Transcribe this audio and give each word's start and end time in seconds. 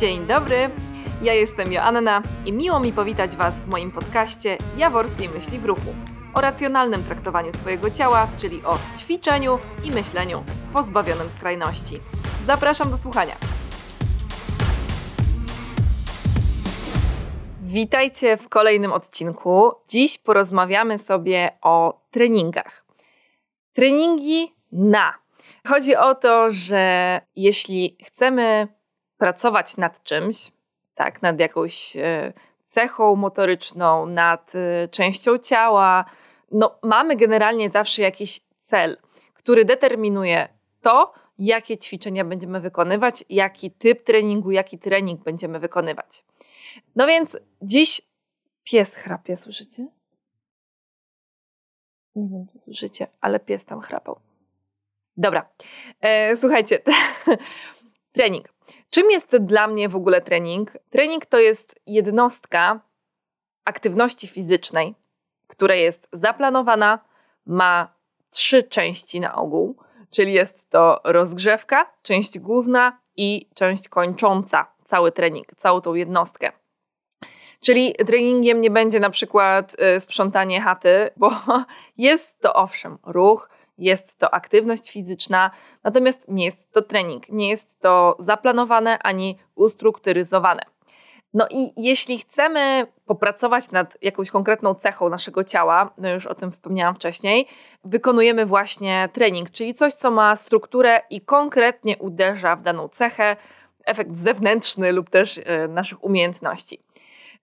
Dzień 0.00 0.26
dobry, 0.26 0.70
ja 1.22 1.34
jestem 1.34 1.72
Joanna 1.72 2.22
i 2.46 2.52
miło 2.52 2.80
mi 2.80 2.92
powitać 2.92 3.36
Was 3.36 3.54
w 3.54 3.68
moim 3.68 3.92
podcaście 3.92 4.58
Jaworskiej 4.76 5.28
Myśli 5.28 5.58
w 5.58 5.64
Ruchu 5.64 5.94
o 6.34 6.40
racjonalnym 6.40 7.04
traktowaniu 7.04 7.52
swojego 7.52 7.90
ciała, 7.90 8.28
czyli 8.38 8.62
o 8.64 8.78
ćwiczeniu 8.98 9.58
i 9.84 9.90
myśleniu 9.90 10.44
pozbawionym 10.72 11.30
skrajności. 11.30 12.00
Zapraszam 12.46 12.90
do 12.90 12.98
słuchania. 12.98 13.36
Witajcie 17.62 18.36
w 18.36 18.48
kolejnym 18.48 18.92
odcinku. 18.92 19.72
Dziś 19.88 20.18
porozmawiamy 20.18 20.98
sobie 20.98 21.50
o 21.62 22.00
treningach. 22.10 22.84
Treningi 23.72 24.54
na. 24.72 25.14
Chodzi 25.68 25.96
o 25.96 26.14
to, 26.14 26.46
że 26.50 27.20
jeśli 27.36 27.96
chcemy 28.04 28.75
pracować 29.18 29.76
nad 29.76 30.02
czymś, 30.02 30.52
tak, 30.94 31.22
nad 31.22 31.40
jakąś 31.40 31.96
e, 31.96 32.32
cechą 32.64 33.16
motoryczną, 33.16 34.06
nad 34.06 34.52
e, 34.54 34.88
częścią 34.88 35.38
ciała, 35.38 36.04
no 36.52 36.78
mamy 36.82 37.16
generalnie 37.16 37.70
zawsze 37.70 38.02
jakiś 38.02 38.40
cel, 38.62 38.96
który 39.34 39.64
determinuje 39.64 40.48
to, 40.80 41.12
jakie 41.38 41.78
ćwiczenia 41.78 42.24
będziemy 42.24 42.60
wykonywać, 42.60 43.24
jaki 43.28 43.70
typ 43.70 44.04
treningu, 44.04 44.50
jaki 44.50 44.78
trening 44.78 45.24
będziemy 45.24 45.60
wykonywać. 45.60 46.24
No 46.96 47.06
więc 47.06 47.36
dziś 47.62 48.02
pies 48.64 48.94
chrapie, 48.94 49.36
słyszycie? 49.36 49.86
Nie 52.16 52.28
wiem, 52.28 52.46
czy 52.52 52.58
słyszycie, 52.58 53.06
ale 53.20 53.40
pies 53.40 53.64
tam 53.64 53.80
chrapał. 53.80 54.20
Dobra, 55.16 55.50
e, 56.00 56.36
słuchajcie, 56.36 56.78
trening. 58.12 58.48
Czym 58.96 59.10
jest 59.10 59.36
dla 59.36 59.66
mnie 59.66 59.88
w 59.88 59.96
ogóle 59.96 60.20
trening? 60.20 60.72
Trening 60.90 61.26
to 61.26 61.38
jest 61.38 61.80
jednostka 61.86 62.80
aktywności 63.64 64.28
fizycznej, 64.28 64.94
która 65.46 65.74
jest 65.74 66.08
zaplanowana, 66.12 66.98
ma 67.46 67.94
trzy 68.30 68.62
części 68.62 69.20
na 69.20 69.34
ogół, 69.34 69.76
czyli 70.10 70.32
jest 70.32 70.70
to 70.70 71.00
rozgrzewka, 71.04 71.86
część 72.02 72.38
główna 72.38 72.98
i 73.16 73.48
część 73.54 73.88
kończąca 73.88 74.66
cały 74.84 75.12
trening, 75.12 75.46
całą 75.56 75.80
tą 75.80 75.94
jednostkę. 75.94 76.52
Czyli 77.60 77.94
treningiem 78.06 78.60
nie 78.60 78.70
będzie 78.70 79.00
na 79.00 79.10
przykład 79.10 79.76
y, 79.96 80.00
sprzątanie 80.00 80.60
chaty, 80.60 81.10
bo 81.16 81.30
jest 81.98 82.40
to 82.40 82.54
owszem 82.54 82.98
ruch, 83.06 83.48
jest 83.78 84.18
to 84.18 84.34
aktywność 84.34 84.90
fizyczna, 84.90 85.50
natomiast 85.84 86.28
nie 86.28 86.44
jest 86.44 86.72
to 86.72 86.82
trening, 86.82 87.28
nie 87.28 87.48
jest 87.48 87.80
to 87.80 88.16
zaplanowane 88.18 88.98
ani 88.98 89.38
ustrukturyzowane. 89.54 90.62
No 91.34 91.46
i 91.50 91.72
jeśli 91.76 92.18
chcemy 92.18 92.86
popracować 93.06 93.70
nad 93.70 93.96
jakąś 94.02 94.30
konkretną 94.30 94.74
cechą 94.74 95.08
naszego 95.08 95.44
ciała, 95.44 95.94
no 95.98 96.08
już 96.08 96.26
o 96.26 96.34
tym 96.34 96.52
wspomniałam 96.52 96.94
wcześniej, 96.94 97.46
wykonujemy 97.84 98.46
właśnie 98.46 99.08
trening, 99.12 99.50
czyli 99.50 99.74
coś, 99.74 99.94
co 99.94 100.10
ma 100.10 100.36
strukturę 100.36 101.02
i 101.10 101.20
konkretnie 101.20 101.96
uderza 101.98 102.56
w 102.56 102.62
daną 102.62 102.88
cechę, 102.88 103.36
efekt 103.86 104.16
zewnętrzny 104.16 104.92
lub 104.92 105.10
też 105.10 105.40
e, 105.44 105.68
naszych 105.68 106.04
umiejętności. 106.04 106.80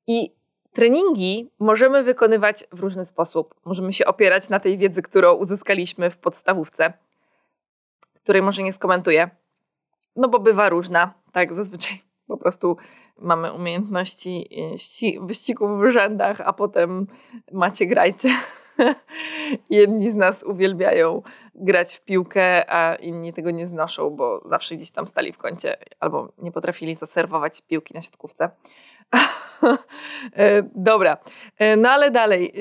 I 0.08 0.32
treningi 0.74 1.52
możemy 1.60 2.04
wykonywać 2.04 2.64
w 2.72 2.80
różny 2.80 3.06
sposób. 3.06 3.56
Możemy 3.66 3.94
się 3.94 4.06
opierać 4.06 4.50
na 4.50 4.60
tej 4.60 4.78
wiedzy, 4.78 5.02
którą 5.02 5.34
uzyskaliśmy 5.34 6.10
w 6.10 6.18
podstawówce, 6.18 6.94
której 8.24 8.42
może 8.42 8.64
nie 8.64 8.74
skomentuję, 8.74 9.30
no 10.16 10.30
bo 10.30 10.40
bywa 10.40 10.70
różna, 10.70 11.14
tak 11.32 11.54
zazwyczaj 11.54 12.02
po 12.28 12.38
prostu 12.38 12.78
mamy 13.18 13.54
umiejętności 13.54 14.50
e, 15.20 15.26
wyścigów 15.26 15.82
w 15.82 15.92
rzędach, 15.92 16.42
a 16.42 16.54
potem 16.54 17.08
macie 17.52 17.86
grajcie. 17.86 18.30
Jedni 19.70 20.12
z 20.12 20.16
nas 20.16 20.44
uwielbiają 20.44 21.22
grać 21.56 21.96
w 21.96 22.02
piłkę, 22.02 22.74
a 22.74 22.96
inni 22.96 23.34
tego 23.34 23.52
nie 23.52 23.68
znoszą, 23.68 24.10
bo 24.10 24.42
zawsze 24.50 24.76
gdzieś 24.76 24.92
tam 24.92 25.08
stali 25.08 25.34
w 25.34 25.38
kącie 25.38 25.78
albo 26.00 26.32
nie 26.38 26.52
potrafili 26.52 26.96
zaserwować 26.96 27.62
piłki 27.62 27.94
na 27.94 28.02
siatkówce. 28.02 28.50
E, 30.38 30.64
dobra, 30.76 31.18
e, 31.58 31.76
no 31.76 31.90
ale 31.90 32.12
dalej. 32.12 32.54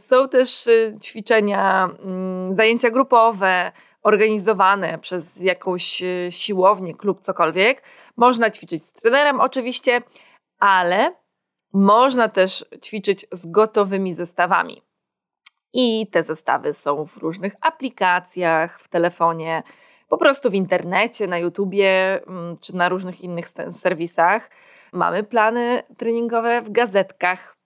Są 0.00 0.28
też 0.28 0.68
ćwiczenia, 1.02 1.90
mm, 2.04 2.54
zajęcia 2.54 2.90
grupowe, 2.90 3.72
organizowane 4.02 4.98
przez 4.98 5.40
jakąś 5.40 6.02
siłownię, 6.30 6.94
klub, 6.94 7.20
cokolwiek, 7.22 7.82
można 8.16 8.50
ćwiczyć 8.50 8.84
z 8.84 8.92
trenerem 8.92 9.40
oczywiście, 9.40 10.02
ale 10.58 11.14
można 11.72 12.28
też 12.28 12.64
ćwiczyć 12.84 13.26
z 13.32 13.46
gotowymi 13.46 14.14
zestawami. 14.14 14.82
I 15.72 16.06
te 16.06 16.22
zestawy 16.22 16.74
są 16.74 17.06
w 17.06 17.16
różnych 17.16 17.54
aplikacjach, 17.60 18.80
w 18.80 18.88
telefonie, 18.88 19.62
po 20.08 20.18
prostu 20.18 20.50
w 20.50 20.54
internecie, 20.54 21.26
na 21.26 21.38
YouTubie 21.38 22.20
mm, 22.26 22.56
czy 22.60 22.76
na 22.76 22.88
różnych 22.88 23.20
innych 23.20 23.46
serwisach. 23.72 24.50
Mamy 24.92 25.22
plany 25.22 25.82
treningowe 25.96 26.62
w 26.62 26.70
gazetkach, 26.70 27.56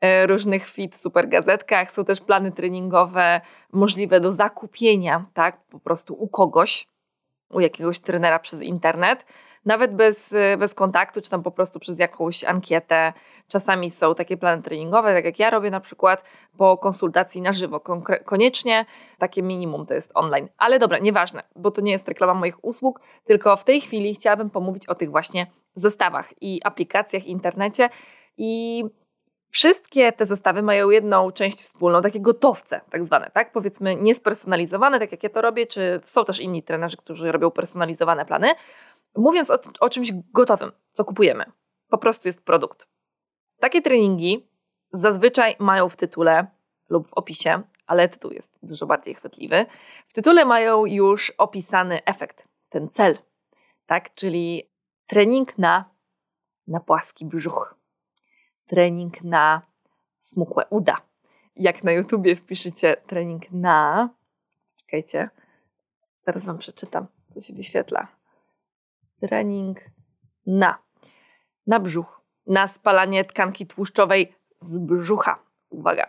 e, 0.00 0.26
różnych 0.26 0.68
fit, 0.68 0.96
super 0.96 1.28
gazetkach. 1.28 1.92
Są 1.92 2.04
też 2.04 2.20
plany 2.20 2.52
treningowe 2.52 3.40
możliwe 3.72 4.20
do 4.20 4.32
zakupienia, 4.32 5.24
tak, 5.34 5.60
po 5.70 5.80
prostu 5.80 6.14
u 6.14 6.28
kogoś, 6.28 6.86
u 7.50 7.60
jakiegoś 7.60 8.00
trenera 8.00 8.38
przez 8.38 8.62
internet 8.62 9.26
nawet 9.64 9.94
bez, 9.94 10.32
e, 10.32 10.56
bez 10.56 10.74
kontaktu, 10.74 11.20
czy 11.20 11.30
tam 11.30 11.42
po 11.42 11.50
prostu 11.50 11.80
przez 11.80 11.98
jakąś 11.98 12.44
ankietę. 12.44 13.12
Czasami 13.48 13.90
są 13.90 14.14
takie 14.14 14.36
plany 14.36 14.62
treningowe, 14.62 15.14
tak 15.14 15.24
jak 15.24 15.38
ja 15.38 15.50
robię 15.50 15.70
na 15.70 15.80
przykład 15.80 16.24
po 16.58 16.78
konsultacji 16.78 17.40
na 17.42 17.52
żywo. 17.52 17.80
Koniecznie 18.24 18.86
takie 19.18 19.42
minimum 19.42 19.86
to 19.86 19.94
jest 19.94 20.10
online. 20.14 20.48
Ale 20.58 20.78
dobra, 20.78 20.98
nieważne, 20.98 21.42
bo 21.56 21.70
to 21.70 21.80
nie 21.80 21.92
jest 21.92 22.08
reklama 22.08 22.34
moich 22.34 22.64
usług, 22.64 23.00
tylko 23.24 23.56
w 23.56 23.64
tej 23.64 23.80
chwili 23.80 24.14
chciałabym 24.14 24.50
pomówić 24.50 24.86
o 24.86 24.94
tych 24.94 25.10
właśnie 25.10 25.46
zestawach 25.74 26.42
i 26.42 26.60
aplikacjach, 26.64 27.26
internecie 27.26 27.88
i 28.36 28.84
Wszystkie 29.54 30.12
te 30.12 30.26
zestawy 30.26 30.62
mają 30.62 30.90
jedną 30.90 31.32
część 31.32 31.62
wspólną, 31.62 32.02
takie 32.02 32.20
gotowce, 32.20 32.80
tak 32.90 33.04
zwane, 33.04 33.30
tak? 33.34 33.52
Powiedzmy 33.52 33.96
niespersonalizowane, 33.96 34.98
tak 34.98 35.12
jak 35.12 35.22
ja 35.22 35.30
to 35.30 35.40
robię, 35.40 35.66
czy 35.66 36.00
są 36.04 36.24
też 36.24 36.40
inni 36.40 36.62
trenerzy, 36.62 36.96
którzy 36.96 37.32
robią 37.32 37.50
personalizowane 37.50 38.24
plany, 38.24 38.54
Mówiąc 39.16 39.50
o, 39.50 39.58
o 39.80 39.90
czymś 39.90 40.12
gotowym, 40.12 40.72
co 40.92 41.04
kupujemy, 41.04 41.44
po 41.88 41.98
prostu 41.98 42.28
jest 42.28 42.44
produkt. 42.44 42.86
Takie 43.60 43.82
treningi 43.82 44.48
zazwyczaj 44.92 45.56
mają 45.58 45.88
w 45.88 45.96
tytule 45.96 46.46
lub 46.88 47.08
w 47.08 47.14
opisie, 47.14 47.62
ale 47.86 48.08
tytuł 48.08 48.30
jest 48.30 48.58
dużo 48.62 48.86
bardziej 48.86 49.14
chwytliwy. 49.14 49.66
W 50.08 50.12
tytule 50.12 50.44
mają 50.44 50.86
już 50.86 51.30
opisany 51.30 52.04
efekt, 52.04 52.48
ten 52.68 52.88
cel, 52.88 53.18
tak? 53.86 54.14
Czyli 54.14 54.70
trening 55.06 55.58
na, 55.58 55.84
na 56.66 56.80
płaski 56.80 57.26
brzuch, 57.26 57.74
trening 58.66 59.22
na 59.22 59.62
smukłe 60.18 60.66
uda. 60.70 60.96
Jak 61.56 61.84
na 61.84 61.92
YouTubie 61.92 62.36
wpiszecie 62.36 62.96
trening 63.06 63.50
na, 63.50 64.08
czekajcie, 64.76 65.30
zaraz 66.26 66.44
Wam 66.44 66.58
przeczytam, 66.58 67.06
co 67.30 67.40
się 67.40 67.54
wyświetla 67.54 68.08
trening 69.22 69.80
na, 70.46 70.78
na 71.66 71.80
brzuch, 71.80 72.20
na 72.46 72.68
spalanie 72.68 73.24
tkanki 73.24 73.66
tłuszczowej 73.66 74.34
z 74.60 74.78
brzucha. 74.78 75.38
Uwaga. 75.70 76.06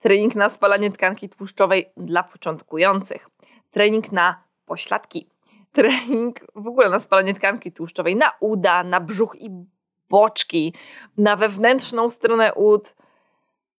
Trening 0.00 0.34
na 0.34 0.48
spalanie 0.48 0.90
tkanki 0.90 1.28
tłuszczowej 1.28 1.92
dla 1.96 2.22
początkujących. 2.22 3.28
Trening 3.70 4.12
na 4.12 4.42
pośladki. 4.66 5.28
Trening 5.72 6.40
w 6.54 6.66
ogóle 6.66 6.90
na 6.90 7.00
spalanie 7.00 7.34
tkanki 7.34 7.72
tłuszczowej, 7.72 8.16
na 8.16 8.32
uda, 8.40 8.84
na 8.84 9.00
brzuch 9.00 9.36
i 9.40 9.50
boczki, 10.08 10.74
na 11.18 11.36
wewnętrzną 11.36 12.10
stronę 12.10 12.54
ud, 12.54 12.94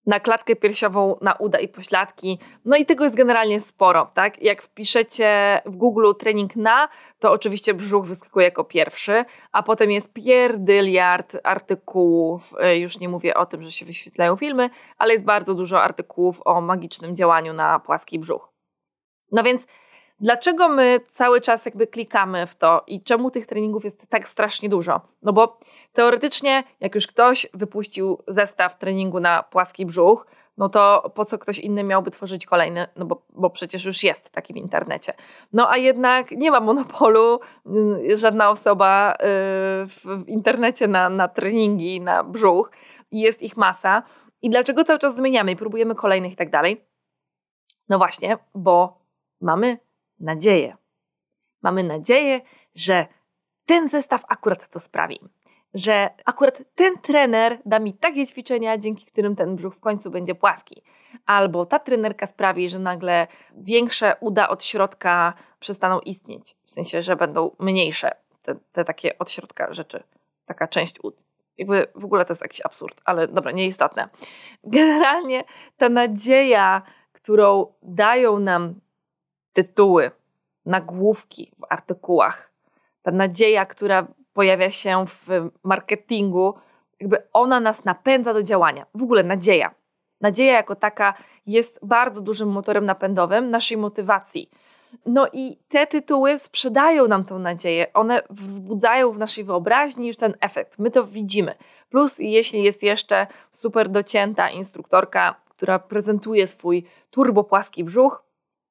na 0.07 0.19
klatkę 0.19 0.55
piersiową, 0.55 1.15
na 1.21 1.33
uda 1.33 1.59
i 1.59 1.67
pośladki. 1.67 2.39
No 2.65 2.77
i 2.77 2.85
tego 2.85 3.03
jest 3.03 3.15
generalnie 3.15 3.61
sporo, 3.61 4.11
tak? 4.13 4.41
Jak 4.41 4.61
wpiszecie 4.61 5.61
w 5.65 5.75
Google 5.75 6.11
trening 6.19 6.55
na, 6.55 6.89
to 7.19 7.31
oczywiście 7.31 7.73
brzuch 7.73 8.05
wyskakuje 8.05 8.45
jako 8.45 8.63
pierwszy, 8.63 9.25
a 9.51 9.63
potem 9.63 9.91
jest 9.91 10.13
pierdyliard 10.13 11.37
artykułów, 11.43 12.53
e, 12.59 12.77
już 12.77 12.99
nie 12.99 13.09
mówię 13.09 13.35
o 13.35 13.45
tym, 13.45 13.63
że 13.63 13.71
się 13.71 13.85
wyświetlają 13.85 14.35
filmy, 14.35 14.69
ale 14.97 15.13
jest 15.13 15.25
bardzo 15.25 15.55
dużo 15.55 15.81
artykułów 15.81 16.41
o 16.45 16.61
magicznym 16.61 17.15
działaniu 17.15 17.53
na 17.53 17.79
płaski 17.79 18.19
brzuch. 18.19 18.49
No 19.31 19.43
więc 19.43 19.67
Dlaczego 20.19 20.69
my 20.69 20.99
cały 21.09 21.41
czas 21.41 21.65
jakby 21.65 21.87
klikamy 21.87 22.47
w 22.47 22.55
to 22.55 22.83
i 22.87 23.03
czemu 23.03 23.31
tych 23.31 23.47
treningów 23.47 23.85
jest 23.85 24.07
tak 24.09 24.29
strasznie 24.29 24.69
dużo? 24.69 25.01
No 25.21 25.33
bo 25.33 25.59
teoretycznie, 25.93 26.63
jak 26.79 26.95
już 26.95 27.07
ktoś 27.07 27.47
wypuścił 27.53 28.17
zestaw 28.27 28.77
treningu 28.77 29.19
na 29.19 29.43
płaski 29.43 29.85
brzuch, 29.85 30.27
no 30.57 30.69
to 30.69 31.11
po 31.15 31.25
co 31.25 31.37
ktoś 31.37 31.59
inny 31.59 31.83
miałby 31.83 32.11
tworzyć 32.11 32.45
kolejny, 32.45 32.87
no 32.95 33.05
bo, 33.05 33.21
bo 33.29 33.49
przecież 33.49 33.85
już 33.85 34.03
jest 34.03 34.29
taki 34.29 34.53
w 34.53 34.57
internecie. 34.57 35.13
No 35.53 35.71
a 35.71 35.77
jednak 35.77 36.31
nie 36.31 36.51
ma 36.51 36.59
monopolu 36.59 37.39
y, 38.09 38.17
żadna 38.17 38.49
osoba 38.49 39.13
y, 39.13 39.17
w 39.87 40.23
internecie 40.27 40.87
na, 40.87 41.09
na 41.09 41.27
treningi, 41.27 42.01
na 42.01 42.23
brzuch 42.23 42.71
jest 43.11 43.41
ich 43.41 43.57
masa. 43.57 44.03
I 44.41 44.49
dlaczego 44.49 44.83
cały 44.83 44.99
czas 44.99 45.15
zmieniamy 45.15 45.51
i 45.51 45.55
próbujemy 45.55 45.95
kolejnych 45.95 46.33
i 46.33 46.35
tak 46.35 46.49
dalej? 46.49 46.85
No 47.89 47.97
właśnie, 47.97 48.37
bo 48.55 48.99
mamy 49.41 49.86
nadzieję. 50.19 50.77
Mamy 51.61 51.83
nadzieję, 51.83 52.41
że 52.75 53.07
ten 53.65 53.89
zestaw 53.89 54.23
akurat 54.27 54.69
to 54.69 54.79
sprawi. 54.79 55.19
Że 55.73 56.09
akurat 56.25 56.61
ten 56.75 56.97
trener 56.97 57.57
da 57.65 57.79
mi 57.79 57.93
takie 57.93 58.27
ćwiczenia, 58.27 58.77
dzięki 58.77 59.05
którym 59.05 59.35
ten 59.35 59.55
brzuch 59.55 59.75
w 59.75 59.79
końcu 59.79 60.11
będzie 60.11 60.35
płaski. 60.35 60.83
Albo 61.25 61.65
ta 61.65 61.79
trenerka 61.79 62.27
sprawi, 62.27 62.69
że 62.69 62.79
nagle 62.79 63.27
większe 63.57 64.15
uda 64.19 64.49
od 64.49 64.63
środka 64.63 65.33
przestaną 65.59 65.99
istnieć. 65.99 66.55
W 66.63 66.71
sensie, 66.71 67.03
że 67.03 67.15
będą 67.15 67.51
mniejsze 67.59 68.11
te, 68.41 68.55
te 68.71 68.85
takie 68.85 69.17
od 69.17 69.31
środka 69.31 69.73
rzeczy. 69.73 70.03
Taka 70.45 70.67
część 70.67 71.03
ud. 71.03 71.15
Jakby 71.57 71.87
w 71.95 72.05
ogóle 72.05 72.25
to 72.25 72.31
jest 72.31 72.41
jakiś 72.41 72.61
absurd, 72.65 73.01
ale 73.05 73.27
dobra, 73.27 73.51
nieistotne. 73.51 74.09
Generalnie 74.63 75.43
ta 75.77 75.89
nadzieja, 75.89 76.81
którą 77.11 77.73
dają 77.81 78.39
nam 78.39 78.79
tytuły, 79.57 80.11
nagłówki 80.65 81.51
w 81.59 81.65
artykułach, 81.69 82.51
ta 83.01 83.11
nadzieja, 83.11 83.65
która 83.65 84.07
pojawia 84.33 84.71
się 84.71 85.05
w 85.07 85.49
marketingu, 85.63 86.53
jakby 86.99 87.17
ona 87.33 87.59
nas 87.59 87.85
napędza 87.85 88.33
do 88.33 88.43
działania. 88.43 88.85
W 88.95 89.03
ogóle 89.03 89.23
nadzieja. 89.23 89.75
Nadzieja 90.21 90.53
jako 90.53 90.75
taka 90.75 91.13
jest 91.47 91.79
bardzo 91.83 92.21
dużym 92.21 92.49
motorem 92.49 92.85
napędowym 92.85 93.49
naszej 93.49 93.77
motywacji. 93.77 94.49
No 95.05 95.27
i 95.33 95.57
te 95.69 95.87
tytuły 95.87 96.39
sprzedają 96.39 97.07
nam 97.07 97.25
tą 97.25 97.39
nadzieję, 97.39 97.93
one 97.93 98.21
wzbudzają 98.29 99.11
w 99.11 99.17
naszej 99.17 99.43
wyobraźni 99.43 100.07
już 100.07 100.17
ten 100.17 100.35
efekt. 100.39 100.79
My 100.79 100.91
to 100.91 101.07
widzimy. 101.07 101.55
Plus, 101.89 102.19
jeśli 102.19 102.63
jest 102.63 102.83
jeszcze 102.83 103.27
super 103.53 103.89
docięta 103.89 104.49
instruktorka, 104.49 105.35
która 105.49 105.79
prezentuje 105.79 106.47
swój 106.47 106.85
turbo 107.11 107.43
płaski 107.43 107.83
brzuch, 107.83 108.26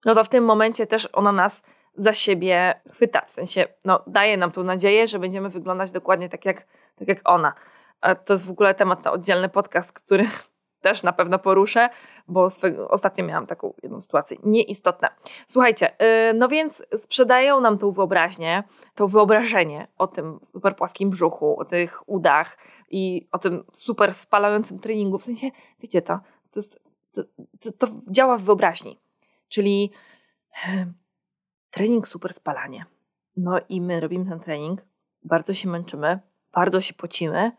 no 0.07 0.15
to 0.15 0.25
w 0.25 0.29
tym 0.29 0.45
momencie 0.45 0.87
też 0.87 1.09
ona 1.13 1.33
nas 1.33 1.63
za 1.97 2.13
siebie 2.13 2.81
chwyta, 2.93 3.21
w 3.27 3.31
sensie 3.31 3.67
no, 3.85 4.03
daje 4.07 4.37
nam 4.37 4.51
tą 4.51 4.65
nadzieję, 4.65 5.09
że 5.09 5.19
będziemy 5.19 5.49
wyglądać 5.49 5.93
dokładnie 5.93 6.29
tak 6.29 6.45
jak, 6.45 6.67
tak 6.97 7.09
jak 7.09 7.21
ona. 7.25 7.55
To 8.25 8.33
jest 8.33 8.47
w 8.47 8.51
ogóle 8.51 8.75
temat 8.75 9.05
na 9.05 9.13
oddzielny 9.13 9.49
podcast, 9.49 9.93
który 9.93 10.29
też 10.87 11.03
na 11.03 11.13
pewno 11.13 11.39
poruszę, 11.39 11.89
bo 12.29 12.51
swego, 12.51 12.89
ostatnio 12.89 13.25
miałam 13.25 13.47
taką 13.47 13.75
jedną 13.83 14.01
sytuację. 14.01 14.37
Nieistotne. 14.43 15.09
Słuchajcie, 15.49 15.97
yy, 16.01 16.35
no 16.35 16.49
więc 16.49 16.83
sprzedają 16.99 17.61
nam 17.61 17.79
tą 17.79 17.91
wyobraźnię, 17.91 18.63
to 18.95 19.09
wyobrażenie 19.09 19.89
o 19.99 20.07
tym 20.07 20.39
super 20.43 20.77
płaskim 20.77 21.11
brzuchu, 21.11 21.61
o 21.61 21.65
tych 21.65 22.09
udach 22.09 22.59
i 22.91 23.29
o 23.33 23.39
tym 23.39 23.65
super 23.73 24.15
spalającym 24.15 24.79
treningu. 24.79 25.19
W 25.19 25.25
sensie, 25.25 25.51
wiecie 25.81 26.03
to, 26.03 26.19
to, 26.53 26.61
jest, 26.61 26.81
to, 27.15 27.23
to, 27.61 27.73
to 27.79 27.87
działa 28.11 28.37
w 28.37 28.43
wyobraźni. 28.43 29.06
Czyli 29.49 29.93
yy, 30.69 30.93
trening 31.71 32.09
super 32.09 32.35
spalanie. 32.35 32.87
No 33.37 33.61
i 33.69 33.81
my 33.81 34.01
robimy 34.01 34.31
ten 34.31 34.41
trening, 34.41 34.83
bardzo 35.23 35.55
się 35.55 35.69
męczymy, 35.69 36.21
bardzo 36.53 36.81
się 36.81 36.95
pocimy 36.95 37.53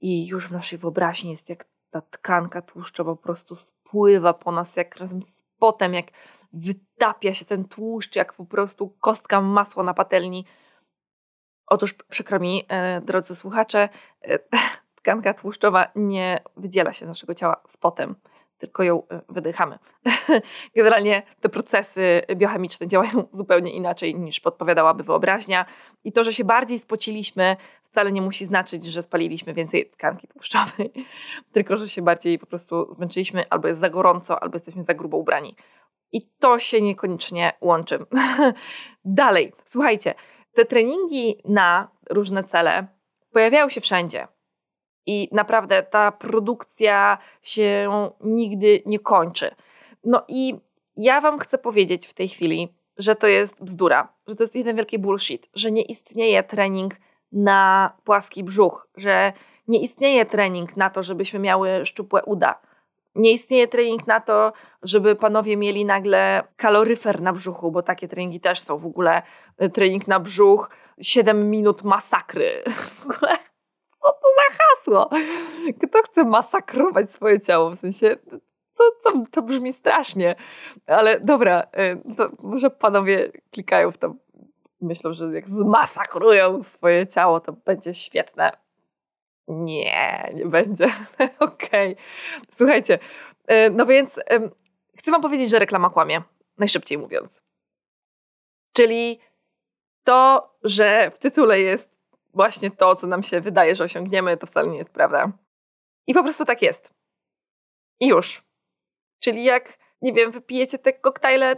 i 0.00 0.26
już 0.26 0.48
w 0.48 0.52
naszej 0.52 0.78
wyobraźni 0.78 1.30
jest 1.30 1.48
jak 1.48 1.68
ta 1.90 2.00
tkanka 2.00 2.62
tłuszczowa 2.62 3.16
po 3.16 3.22
prostu 3.22 3.56
spływa 3.56 4.34
po 4.34 4.52
nas 4.52 4.76
jak 4.76 4.96
razem 4.96 5.22
z 5.22 5.42
potem, 5.58 5.94
jak 5.94 6.06
wytapia 6.52 7.34
się 7.34 7.44
ten 7.44 7.64
tłuszcz, 7.64 8.16
jak 8.16 8.32
po 8.32 8.44
prostu 8.44 8.88
kostka 8.88 9.40
masła 9.40 9.82
na 9.82 9.94
patelni. 9.94 10.44
Otóż 11.66 11.94
przykro 11.94 12.38
mi, 12.38 12.64
e, 12.68 13.00
drodzy 13.00 13.36
słuchacze, 13.36 13.88
e, 14.22 14.38
tkanka 14.98 15.34
tłuszczowa 15.34 15.92
nie 15.94 16.42
wydziela 16.56 16.92
się 16.92 17.04
z 17.04 17.08
naszego 17.08 17.34
ciała 17.34 17.62
z 17.68 17.76
potem 17.76 18.14
tylko 18.58 18.82
ją 18.82 19.02
e, 19.08 19.20
wydychamy. 19.28 19.78
Generalnie 20.76 21.22
te 21.40 21.48
procesy 21.48 22.22
biochemiczne 22.36 22.86
działają 22.86 23.24
zupełnie 23.32 23.72
inaczej 23.72 24.14
niż 24.14 24.40
podpowiadałaby 24.40 25.04
wyobraźnia 25.04 25.64
i 26.04 26.12
to, 26.12 26.24
że 26.24 26.32
się 26.32 26.44
bardziej 26.44 26.78
spociliśmy 26.78 27.56
wcale 27.84 28.12
nie 28.12 28.22
musi 28.22 28.46
znaczyć, 28.46 28.86
że 28.86 29.02
spaliliśmy 29.02 29.54
więcej 29.54 29.90
tkanki 29.90 30.28
tłuszczowej, 30.28 30.92
tylko 31.52 31.76
że 31.76 31.88
się 31.88 32.02
bardziej 32.02 32.38
po 32.38 32.46
prostu 32.46 32.94
zmęczyliśmy, 32.94 33.44
albo 33.50 33.68
jest 33.68 33.80
za 33.80 33.90
gorąco, 33.90 34.42
albo 34.42 34.56
jesteśmy 34.56 34.82
za 34.82 34.94
grubo 34.94 35.16
ubrani. 35.16 35.56
I 36.12 36.22
to 36.38 36.58
się 36.58 36.80
niekoniecznie 36.82 37.52
łączy. 37.60 37.98
Dalej, 39.04 39.52
słuchajcie, 39.64 40.14
te 40.54 40.64
treningi 40.64 41.42
na 41.44 41.88
różne 42.10 42.44
cele 42.44 42.86
pojawiają 43.32 43.68
się 43.68 43.80
wszędzie. 43.80 44.28
I 45.08 45.28
naprawdę 45.32 45.82
ta 45.82 46.12
produkcja 46.12 47.18
się 47.42 47.90
nigdy 48.20 48.82
nie 48.86 48.98
kończy. 48.98 49.50
No 50.04 50.24
i 50.28 50.54
ja 50.96 51.20
Wam 51.20 51.38
chcę 51.38 51.58
powiedzieć 51.58 52.06
w 52.06 52.14
tej 52.14 52.28
chwili, 52.28 52.74
że 52.98 53.16
to 53.16 53.26
jest 53.26 53.64
bzdura, 53.64 54.08
że 54.26 54.34
to 54.36 54.42
jest 54.42 54.56
jeden 54.56 54.76
wielki 54.76 54.98
bullshit, 54.98 55.48
że 55.54 55.70
nie 55.70 55.82
istnieje 55.82 56.42
trening 56.42 56.94
na 57.32 57.92
płaski 58.04 58.44
brzuch, 58.44 58.88
że 58.96 59.32
nie 59.68 59.82
istnieje 59.82 60.26
trening 60.26 60.76
na 60.76 60.90
to, 60.90 61.02
żebyśmy 61.02 61.38
miały 61.38 61.86
szczupłe 61.86 62.22
uda. 62.24 62.60
Nie 63.14 63.32
istnieje 63.32 63.68
trening 63.68 64.06
na 64.06 64.20
to, 64.20 64.52
żeby 64.82 65.16
panowie 65.16 65.56
mieli 65.56 65.84
nagle 65.84 66.42
kaloryfer 66.56 67.20
na 67.20 67.32
brzuchu, 67.32 67.70
bo 67.70 67.82
takie 67.82 68.08
treningi 68.08 68.40
też 68.40 68.60
są. 68.60 68.78
W 68.78 68.86
ogóle 68.86 69.22
y, 69.62 69.70
trening 69.70 70.08
na 70.08 70.20
brzuch, 70.20 70.70
7 71.00 71.50
minut 71.50 71.82
masakry. 71.82 72.62
W 72.98 73.10
ogóle 73.10 73.47
hasło? 74.50 75.10
Kto 75.82 76.02
chce 76.02 76.24
masakrować 76.24 77.12
swoje 77.12 77.40
ciało? 77.40 77.70
W 77.70 77.78
sensie, 77.78 78.16
to, 78.76 78.90
to, 79.04 79.22
to 79.30 79.42
brzmi 79.42 79.72
strasznie. 79.72 80.34
Ale 80.86 81.20
dobra, 81.20 81.62
y, 81.62 82.16
to 82.16 82.30
może 82.42 82.70
panowie 82.70 83.32
klikają 83.50 83.92
w 83.92 83.98
to 83.98 84.14
myślą, 84.80 85.14
że 85.14 85.34
jak 85.34 85.48
zmasakrują 85.48 86.62
swoje 86.62 87.06
ciało, 87.06 87.40
to 87.40 87.52
będzie 87.52 87.94
świetne. 87.94 88.52
Nie, 89.48 90.32
nie 90.34 90.46
będzie. 90.46 90.86
Okej. 91.38 91.92
Okay. 91.92 91.96
Słuchajcie, 92.56 92.98
y, 93.50 93.70
no 93.70 93.86
więc 93.86 94.20
chcę 94.98 95.10
Wam 95.10 95.22
powiedzieć, 95.22 95.50
że 95.50 95.58
reklama 95.58 95.90
kłamie, 95.90 96.22
najszybciej 96.58 96.98
mówiąc. 96.98 97.42
Czyli 98.72 99.20
to, 100.04 100.50
że 100.62 101.10
w 101.14 101.18
tytule 101.18 101.60
jest 101.60 101.97
właśnie 102.38 102.70
to, 102.70 102.96
co 102.96 103.06
nam 103.06 103.22
się 103.22 103.40
wydaje, 103.40 103.74
że 103.74 103.84
osiągniemy, 103.84 104.36
to 104.36 104.46
wcale 104.46 104.68
nie 104.68 104.78
jest 104.78 104.90
prawda. 104.90 105.32
I 106.06 106.14
po 106.14 106.22
prostu 106.22 106.44
tak 106.44 106.62
jest. 106.62 106.94
I 108.00 108.08
już. 108.08 108.42
Czyli 109.20 109.44
jak, 109.44 109.78
nie 110.02 110.12
wiem, 110.12 110.30
wypijecie 110.30 110.78
te 110.78 110.92
koktajle, 110.92 111.56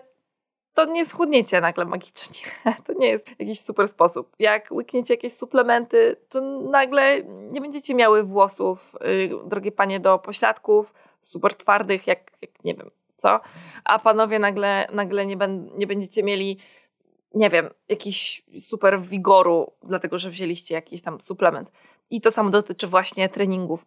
to 0.74 0.84
nie 0.84 1.06
schudniecie 1.06 1.60
nagle 1.60 1.84
magicznie. 1.84 2.46
To 2.86 2.92
nie 2.92 3.08
jest 3.08 3.28
jakiś 3.38 3.60
super 3.60 3.88
sposób. 3.88 4.36
Jak 4.38 4.72
łykniecie 4.72 5.14
jakieś 5.14 5.32
suplementy, 5.32 6.16
to 6.28 6.40
nagle 6.70 7.22
nie 7.24 7.60
będziecie 7.60 7.94
miały 7.94 8.22
włosów, 8.22 8.96
yy, 9.00 9.30
drogie 9.46 9.72
panie, 9.72 10.00
do 10.00 10.18
pośladków, 10.18 10.94
super 11.20 11.54
twardych, 11.54 12.06
jak, 12.06 12.32
jak 12.42 12.64
nie 12.64 12.74
wiem 12.74 12.90
co, 13.16 13.40
a 13.84 13.98
panowie 13.98 14.38
nagle, 14.38 14.88
nagle 14.92 15.26
nie, 15.26 15.36
ben, 15.36 15.70
nie 15.76 15.86
będziecie 15.86 16.22
mieli 16.22 16.58
nie 17.34 17.50
wiem, 17.50 17.70
jakiś 17.88 18.42
super 18.60 19.02
wigoru, 19.02 19.72
dlatego 19.82 20.18
że 20.18 20.30
wzięliście 20.30 20.74
jakiś 20.74 21.02
tam 21.02 21.20
suplement. 21.20 21.72
I 22.10 22.20
to 22.20 22.30
samo 22.30 22.50
dotyczy 22.50 22.86
właśnie 22.86 23.28
treningów. 23.28 23.86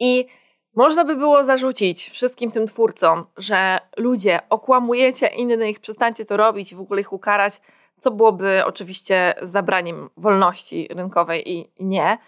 I 0.00 0.26
można 0.74 1.04
by 1.04 1.16
było 1.16 1.44
zarzucić 1.44 2.10
wszystkim 2.10 2.50
tym 2.50 2.68
twórcom, 2.68 3.26
że 3.36 3.78
ludzie 3.96 4.40
okłamujecie 4.50 5.26
innych, 5.26 5.80
przestańcie 5.80 6.24
to 6.24 6.36
robić 6.36 6.72
i 6.72 6.76
w 6.76 6.80
ogóle 6.80 7.00
ich 7.00 7.12
ukarać, 7.12 7.60
co 8.00 8.10
byłoby 8.10 8.62
oczywiście 8.64 9.34
zabraniem 9.42 10.10
wolności 10.16 10.88
rynkowej 10.90 11.52
i 11.52 11.70
nie. 11.80 12.18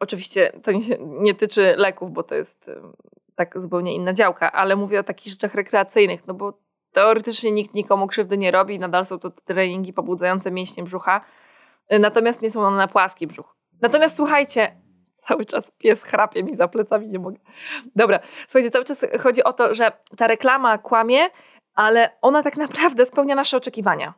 Oczywiście 0.00 0.52
to 0.62 0.72
nie, 0.72 0.80
nie 1.00 1.34
tyczy 1.34 1.74
leków, 1.76 2.10
bo 2.10 2.22
to 2.22 2.34
jest 2.34 2.70
tak 3.34 3.60
zupełnie 3.60 3.94
inna 3.94 4.12
działka, 4.12 4.52
ale 4.52 4.76
mówię 4.76 5.00
o 5.00 5.02
takich 5.02 5.32
rzeczach 5.32 5.54
rekreacyjnych, 5.54 6.26
no 6.26 6.34
bo 6.34 6.52
teoretycznie 6.96 7.52
nikt 7.52 7.74
nikomu 7.74 8.06
krzywdy 8.06 8.38
nie 8.38 8.50
robi, 8.50 8.78
nadal 8.78 9.06
są 9.06 9.18
to 9.18 9.30
treningi 9.30 9.92
pobudzające 9.92 10.50
mięśnie 10.50 10.82
brzucha, 10.82 11.20
natomiast 11.90 12.42
nie 12.42 12.50
są 12.50 12.60
one 12.60 12.76
na 12.76 12.88
płaski 12.88 13.26
brzuch. 13.26 13.56
Natomiast 13.82 14.16
słuchajcie, 14.16 14.80
cały 15.14 15.44
czas 15.44 15.70
pies 15.70 16.02
chrapie 16.02 16.42
mi 16.42 16.56
za 16.56 16.68
plecami, 16.68 17.08
nie 17.08 17.18
mogę. 17.18 17.36
Dobra, 17.96 18.20
słuchajcie, 18.48 18.70
cały 18.70 18.84
czas 18.84 19.06
chodzi 19.20 19.44
o 19.44 19.52
to, 19.52 19.74
że 19.74 19.92
ta 20.16 20.26
reklama 20.26 20.78
kłamie, 20.78 21.30
ale 21.74 22.16
ona 22.22 22.42
tak 22.42 22.56
naprawdę 22.56 23.06
spełnia 23.06 23.34
nasze 23.34 23.56
oczekiwania. 23.56 24.14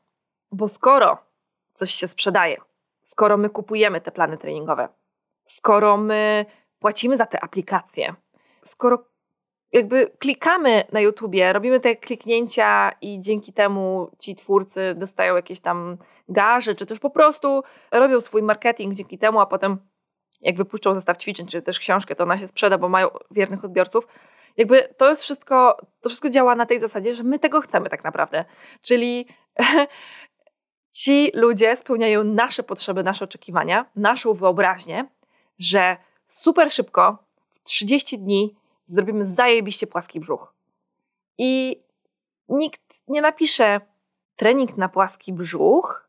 Bo 0.53 0.69
skoro 0.69 1.19
coś 1.73 1.91
się 1.91 2.09
sprzedaje, 2.09 2.57
skoro 3.03 3.37
my 3.37 3.51
kupujemy 3.51 4.01
te 4.01 4.11
plany 4.11 4.39
treningowe, 4.39 4.89
skoro 5.45 5.97
my 5.97 6.47
płacimy 6.79 7.17
za 7.17 7.27
te 7.27 7.45
aplikacje, 7.45 8.15
skoro 8.63 9.05
jakby 9.73 10.11
klikamy 10.19 10.85
na 10.93 11.01
YouTubie, 11.01 11.53
robimy 11.53 11.81
te 11.81 11.97
kliknięcia 11.97 12.93
i 13.01 13.21
dzięki 13.21 13.53
temu 13.53 14.11
ci 14.19 14.37
twórcy 14.37 14.95
dostają 14.97 15.37
jakieś 15.37 15.61
tam 15.61 15.97
gaże, 16.29 16.75
czy 16.75 16.87
też 16.87 16.99
po 16.99 17.11
prostu 17.11 17.63
robią 17.91 18.21
swój 18.21 18.43
marketing 18.43 18.95
dzięki 18.95 19.19
temu, 19.19 19.41
a 19.41 19.47
potem 19.47 19.79
jak 20.41 20.57
wypuszczą 20.57 20.95
zestaw 20.95 21.17
ćwiczeń, 21.17 21.47
czy 21.47 21.63
też 21.63 21.79
książkę, 21.79 22.15
to 22.15 22.25
ona 22.25 22.39
się 22.39 22.49
sprzeda, 22.49 22.79
bo 22.79 22.89
mają 22.89 23.09
wiernych 23.31 23.65
odbiorców. 23.65 24.07
Jakby 24.57 24.95
to 24.97 25.09
jest 25.09 25.23
wszystko, 25.23 25.77
to 26.01 26.09
wszystko 26.09 26.31
działa 26.31 26.55
na 26.55 26.67
tej 26.67 26.81
zasadzie, 26.81 27.15
że 27.15 27.23
my 27.23 27.39
tego 27.39 27.61
chcemy 27.61 27.91
tak 27.91 28.05
naprawdę. 28.05 28.45
Czyli 28.83 29.27
ci 31.03 31.31
ludzie 31.35 31.77
spełniają 31.77 32.25
nasze 32.25 32.63
potrzeby, 32.63 33.03
nasze 33.03 33.25
oczekiwania, 33.25 33.87
naszą 33.97 34.35
wyobraźnię, 34.35 35.09
że 35.59 35.97
super 36.29 36.73
szybko, 36.73 37.19
w 37.51 37.63
30 37.63 38.19
dni 38.19 38.57
zrobimy 38.89 39.27
zajebiście 39.27 39.87
płaski 39.87 40.21
brzuch. 40.21 40.55
I 41.39 41.83
nikt 42.49 42.83
nie 43.09 43.23
napisze 43.23 43.81
trening 44.37 44.77
na 44.77 44.89
płaski 44.89 45.33
brzuch 45.33 46.09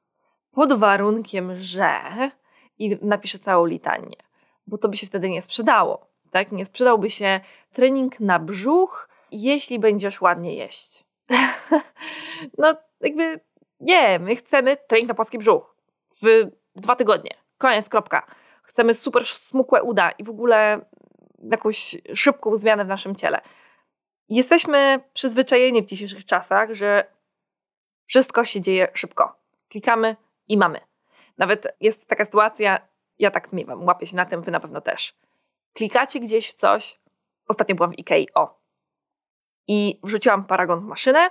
pod 0.51 0.73
warunkiem, 0.73 1.55
że 1.55 2.01
i 2.79 2.97
napisze 3.01 3.39
całą 3.39 3.65
litanię, 3.65 4.15
bo 4.67 4.77
to 4.77 4.89
by 4.89 4.97
się 4.97 5.07
wtedy 5.07 5.29
nie 5.29 5.41
sprzedało. 5.41 6.07
Tak? 6.31 6.51
Nie 6.51 6.65
sprzedałby 6.65 7.09
się 7.09 7.39
trening 7.73 8.19
na 8.19 8.39
brzuch, 8.39 9.09
jeśli 9.31 9.79
będziesz 9.79 10.21
ładnie 10.21 10.55
jeść. 10.55 11.05
no, 12.57 12.73
jakby 13.01 13.39
nie, 13.79 14.19
my 14.19 14.35
chcemy 14.35 14.77
trening 14.87 15.07
na 15.09 15.15
płaski 15.15 15.37
brzuch 15.37 15.75
w 16.21 16.25
dwa 16.75 16.95
tygodnie. 16.95 17.31
Koniec, 17.57 17.89
kropka. 17.89 18.27
Chcemy 18.63 18.93
super 18.93 19.25
smukłe 19.25 19.83
uda 19.83 20.11
i 20.11 20.23
w 20.23 20.29
ogóle 20.29 20.85
jakąś 21.51 21.97
szybką 22.15 22.57
zmianę 22.57 22.85
w 22.85 22.87
naszym 22.87 23.15
ciele. 23.15 23.41
Jesteśmy 24.29 25.03
przyzwyczajeni 25.13 25.83
w 25.83 25.85
dzisiejszych 25.85 26.25
czasach, 26.25 26.73
że 26.73 27.11
wszystko 28.05 28.45
się 28.45 28.61
dzieje 28.61 28.87
szybko. 28.93 29.35
Klikamy 29.69 30.15
i 30.47 30.57
mamy. 30.57 30.79
Nawet 31.37 31.67
jest 31.79 32.07
taka 32.07 32.25
sytuacja, 32.25 32.87
ja 33.19 33.31
tak 33.31 33.53
miewam, 33.53 33.85
łapię 33.85 34.07
się 34.07 34.15
na 34.15 34.25
tym, 34.25 34.41
wy 34.41 34.51
na 34.51 34.59
pewno 34.59 34.81
też. 34.81 35.17
Klikacie 35.73 36.19
gdzieś 36.19 36.49
w 36.49 36.53
coś, 36.53 36.99
ostatnio 37.47 37.75
byłam 37.75 37.91
w 37.91 37.99
Ikei, 37.99 38.27
o. 38.33 38.59
I 39.67 39.99
wrzuciłam 40.03 40.45
paragon 40.45 40.79
w 40.79 40.83
maszynę, 40.83 41.29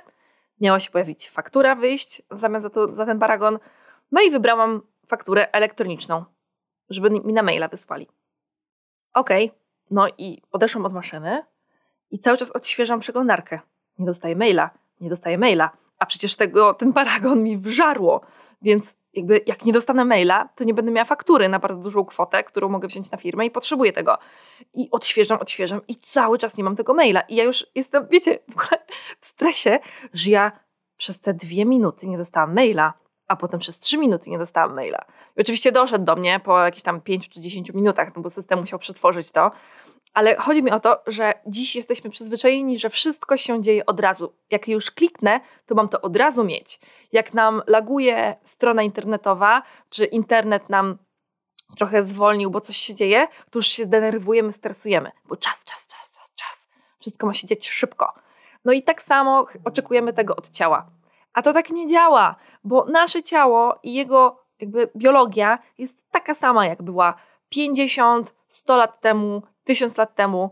miała 0.61 0.81
się 0.81 0.91
pojawić 0.91 1.31
faktura, 1.31 1.75
wyjść 1.75 2.23
w 2.31 2.39
zamian 2.39 2.63
za, 2.63 2.71
to, 2.71 2.95
za 2.95 3.07
ten 3.07 3.19
paragon, 3.19 3.59
no 4.13 4.23
i 4.23 4.31
wybrałam 4.31 4.83
fakturę 5.07 5.53
elektroniczną, 5.53 6.25
żeby 6.91 7.11
mi 7.11 7.33
na 7.33 7.43
maila 7.43 7.69
wysłali. 7.69 8.09
Okej, 9.15 9.45
okay. 9.47 9.59
No 9.91 10.09
i 10.19 10.43
odeszłam 10.53 10.87
od 10.87 10.93
maszyny 10.93 11.43
i 12.11 12.19
cały 12.19 12.39
czas 12.39 12.51
odświeżam 12.51 13.01
przeglądarkę. 13.01 13.61
Nie 13.99 14.07
dostaję 14.07 14.37
maila, 14.37 14.71
nie 15.01 15.09
dostaję 15.09 15.39
maila, 15.39 15.71
a 15.99 16.07
przecież 16.07 16.37
tego, 16.37 16.75
ten 16.75 16.93
paragon 16.93 17.43
mi 17.43 17.59
wżarło, 17.59 18.21
więc 18.63 18.95
jakby 19.15 19.41
jak 19.47 19.65
nie 19.65 19.73
dostanę 19.73 20.05
maila, 20.05 20.49
to 20.55 20.65
nie 20.65 20.75
będę 20.75 20.93
miała 20.93 21.05
faktury 21.05 21.49
na 21.49 21.59
bardzo 21.59 21.83
dużą 21.83 22.05
kwotę, 22.05 22.45
którą 22.45 22.69
mogę 22.69 22.89
wziąć 22.89 23.11
na 23.11 23.19
firmę 23.19 23.47
i 23.47 23.51
potrzebuję 23.51 23.93
tego. 23.93 24.19
I 24.75 24.91
odświeżam, 24.91 25.39
odświeżam 25.41 25.81
i 25.89 25.95
cały 25.95 26.39
czas 26.39 26.57
nie 26.57 26.65
mam 26.65 26.77
tego 26.77 26.95
maila. 26.95 27.21
I 27.21 27.37
ja 27.37 27.45
już 27.45 27.67
jestem, 27.75 28.07
wiecie, 28.11 28.39
w 28.49 28.55
w 29.21 29.27
stresie, 29.27 29.79
że 30.13 30.31
ja 30.31 30.53
przez 30.97 31.21
te 31.21 31.35
dwie 31.35 31.65
minuty 31.65 32.07
nie 32.07 32.19
dostałam 32.19 32.55
maila, 32.55 32.93
a 33.29 33.37
potem 33.37 33.61
przez 33.61 33.79
trzy 33.79 33.99
minuty 33.99 34.31
nie 34.31 34.39
dostałam 34.39 34.75
maila. 34.75 35.05
I 35.37 35.41
oczywiście 35.41 35.73
doszedł 35.73 36.05
do 36.05 36.17
mnie 36.17 36.41
po 36.45 36.59
jakichś 36.59 36.83
tam 36.83 37.01
pięciu 37.01 37.31
czy 37.31 37.41
dziesięciu 37.41 37.77
minutach, 37.77 38.17
no 38.17 38.23
bo 38.23 38.31
system 38.31 38.61
musiał 38.61 38.79
przetworzyć 38.79 39.31
to. 39.31 39.51
Ale 40.15 40.37
chodzi 40.37 40.63
mi 40.63 40.71
o 40.71 40.81
to, 40.81 41.03
że 41.07 41.35
dziś 41.47 41.77
jesteśmy 41.77 42.11
przyzwyczajeni, 42.11 42.79
że 42.79 42.91
wszystko 42.91 43.37
się 43.37 43.63
dzieje 43.63 43.87
od 43.87 44.01
razu. 44.01 44.33
Jak 44.51 44.69
już 44.69 44.91
kliknę, 44.91 45.41
to 45.67 45.75
mam 45.75 45.89
to 45.89 46.01
od 46.01 46.17
razu 46.17 46.45
mieć. 46.45 46.81
Jak 47.13 47.35
nam 47.35 47.63
laguje 47.67 48.37
strona 48.43 48.83
internetowa, 48.83 49.63
czy 49.91 50.05
internet 50.05 50.69
nam 50.69 50.99
trochę 51.77 52.05
zwolnił, 52.05 52.51
bo 52.51 52.61
coś 52.61 52.77
się 52.77 52.95
dzieje, 52.95 53.29
to 53.51 53.59
już 53.59 53.67
się 53.67 53.87
denerwujemy, 53.87 54.53
stresujemy, 54.53 55.11
bo 55.29 55.37
czas, 55.37 55.65
czas, 55.65 55.87
czas, 55.87 56.11
czas, 56.11 56.33
czas. 56.35 56.69
Wszystko 57.01 57.27
ma 57.27 57.35
się 57.35 57.47
dziać 57.47 57.69
szybko. 57.69 58.13
No 58.65 58.73
i 58.73 58.83
tak 58.83 59.03
samo 59.03 59.47
oczekujemy 59.65 60.13
tego 60.13 60.37
od 60.37 60.51
ciała. 60.51 60.91
A 61.33 61.43
to 61.43 61.53
tak 61.53 61.71
nie 61.71 61.87
działa, 61.87 62.37
bo 62.65 62.85
nasze 62.85 63.23
ciało 63.23 63.79
i 63.83 63.95
jego 63.95 64.49
jakby 64.61 64.91
biologia 64.97 65.59
jest 65.79 66.11
taka 66.11 66.35
sama, 66.35 66.67
jak 66.67 66.83
była 66.83 67.15
50, 67.49 68.35
100 68.49 68.77
lat 68.77 69.01
temu, 69.01 69.43
tysiąc 69.65 69.97
lat 69.97 70.15
temu. 70.15 70.51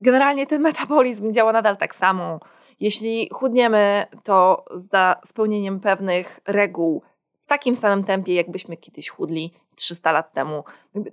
Generalnie 0.00 0.46
ten 0.46 0.62
metabolizm 0.62 1.32
działa 1.32 1.52
nadal 1.52 1.76
tak 1.76 1.94
samo. 1.94 2.40
Jeśli 2.80 3.28
chudniemy, 3.32 4.06
to 4.24 4.64
za 4.74 5.16
spełnieniem 5.26 5.80
pewnych 5.80 6.40
reguł 6.46 7.02
w 7.40 7.46
takim 7.46 7.76
samym 7.76 8.04
tempie, 8.04 8.34
jakbyśmy 8.34 8.76
kiedyś 8.76 9.08
chudli 9.08 9.52
300 9.76 10.12
lat 10.12 10.32
temu. 10.32 10.64